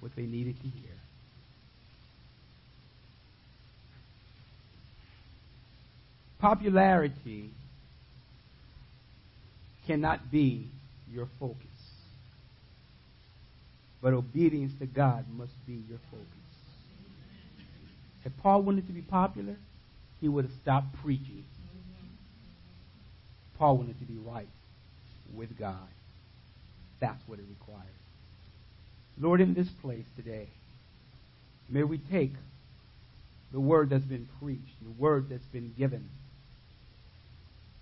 what 0.00 0.10
they 0.16 0.22
needed 0.22 0.56
to 0.56 0.62
hear? 0.66 0.90
Popularity 6.40 7.50
cannot 9.86 10.32
be 10.32 10.66
your 11.12 11.28
focus. 11.38 11.56
But 14.02 14.14
obedience 14.14 14.72
to 14.80 14.86
God 14.86 15.26
must 15.38 15.52
be 15.64 15.74
your 15.88 16.00
focus. 16.10 16.41
If 18.24 18.32
Paul 18.42 18.62
wanted 18.62 18.86
to 18.86 18.92
be 18.92 19.02
popular, 19.02 19.56
he 20.20 20.28
would 20.28 20.44
have 20.44 20.54
stopped 20.62 20.94
preaching. 21.02 21.44
Mm-hmm. 21.44 22.06
Paul 23.58 23.78
wanted 23.78 23.98
to 23.98 24.04
be 24.04 24.16
right 24.18 24.48
with 25.34 25.58
God. 25.58 25.88
That's 27.00 27.20
what 27.26 27.38
it 27.38 27.44
requires. 27.48 27.88
Lord, 29.18 29.40
in 29.40 29.54
this 29.54 29.68
place 29.82 30.04
today, 30.16 30.48
may 31.68 31.82
we 31.82 31.98
take 31.98 32.32
the 33.52 33.60
word 33.60 33.90
that's 33.90 34.04
been 34.04 34.28
preached, 34.40 34.72
the 34.82 35.02
word 35.02 35.26
that's 35.28 35.44
been 35.52 35.74
given, 35.76 36.08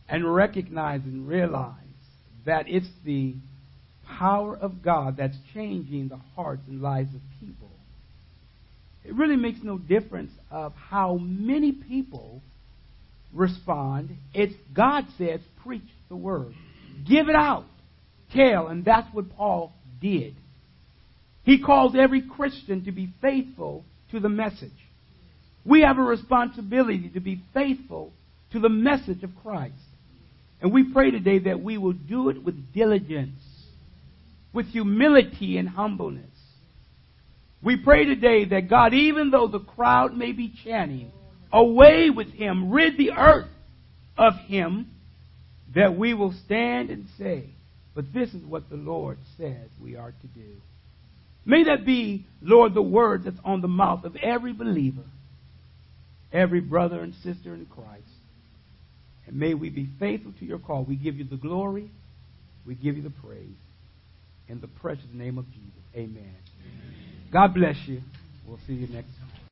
and 0.08 0.34
recognize 0.34 1.02
and 1.04 1.28
realize 1.28 1.74
that 2.46 2.66
it's 2.68 2.88
the 3.04 3.34
power 4.18 4.56
of 4.56 4.82
God 4.82 5.16
that's 5.16 5.36
changing 5.54 6.08
the 6.08 6.18
hearts 6.34 6.62
and 6.66 6.82
lives 6.82 7.14
of 7.14 7.20
people. 7.38 7.70
It 9.04 9.14
really 9.14 9.36
makes 9.36 9.60
no 9.62 9.78
difference 9.78 10.32
of 10.50 10.74
how 10.74 11.16
many 11.16 11.72
people 11.72 12.42
respond. 13.32 14.10
It's 14.34 14.54
God 14.74 15.04
says, 15.16 15.40
preach 15.64 15.88
the 16.08 16.16
word. 16.16 16.54
Give 17.08 17.28
it 17.28 17.34
out. 17.34 17.64
Tell. 18.34 18.68
And 18.68 18.84
that's 18.84 19.12
what 19.14 19.34
Paul 19.36 19.72
did. 20.00 20.34
He 21.44 21.62
calls 21.62 21.94
every 21.98 22.22
Christian 22.22 22.84
to 22.84 22.92
be 22.92 23.12
faithful 23.22 23.84
to 24.10 24.20
the 24.20 24.28
message. 24.28 24.70
We 25.64 25.82
have 25.82 25.98
a 25.98 26.02
responsibility 26.02 27.10
to 27.14 27.20
be 27.20 27.42
faithful 27.54 28.12
to 28.52 28.60
the 28.60 28.68
message 28.68 29.22
of 29.22 29.30
Christ. 29.42 29.74
And 30.60 30.72
we 30.72 30.92
pray 30.92 31.10
today 31.10 31.38
that 31.40 31.60
we 31.60 31.78
will 31.78 31.92
do 31.92 32.28
it 32.28 32.42
with 32.44 32.72
diligence, 32.74 33.40
with 34.52 34.66
humility 34.66 35.56
and 35.56 35.68
humbleness. 35.68 36.29
We 37.62 37.76
pray 37.76 38.04
today 38.06 38.46
that 38.46 38.70
God, 38.70 38.94
even 38.94 39.30
though 39.30 39.48
the 39.48 39.60
crowd 39.60 40.16
may 40.16 40.32
be 40.32 40.52
chanting, 40.64 41.12
away 41.52 42.10
with 42.10 42.28
him, 42.28 42.70
rid 42.70 42.96
the 42.96 43.12
earth 43.12 43.48
of 44.16 44.34
him, 44.46 44.90
that 45.74 45.96
we 45.96 46.14
will 46.14 46.34
stand 46.46 46.90
and 46.90 47.06
say, 47.18 47.44
but 47.94 48.12
this 48.14 48.32
is 48.32 48.42
what 48.44 48.70
the 48.70 48.76
Lord 48.76 49.18
says 49.36 49.68
we 49.80 49.96
are 49.96 50.12
to 50.12 50.26
do. 50.28 50.56
May 51.44 51.64
that 51.64 51.84
be, 51.84 52.26
Lord, 52.40 52.74
the 52.74 52.82
word 52.82 53.24
that's 53.24 53.38
on 53.44 53.60
the 53.60 53.68
mouth 53.68 54.04
of 54.04 54.16
every 54.16 54.52
believer, 54.52 55.04
every 56.32 56.60
brother 56.60 57.00
and 57.00 57.14
sister 57.22 57.54
in 57.54 57.66
Christ. 57.66 58.04
And 59.26 59.36
may 59.36 59.54
we 59.54 59.70
be 59.70 59.88
faithful 59.98 60.32
to 60.38 60.44
your 60.44 60.58
call. 60.58 60.84
We 60.84 60.96
give 60.96 61.16
you 61.16 61.24
the 61.24 61.36
glory. 61.36 61.90
We 62.66 62.74
give 62.74 62.96
you 62.96 63.02
the 63.02 63.10
praise. 63.10 63.48
In 64.48 64.60
the 64.60 64.68
precious 64.68 65.06
name 65.12 65.38
of 65.38 65.46
Jesus. 65.50 65.82
Amen. 65.94 66.16
Amen. 66.16 66.99
God 67.32 67.54
bless 67.54 67.76
you. 67.86 68.00
We'll 68.46 68.58
see 68.66 68.74
you 68.74 68.88
next. 68.88 69.19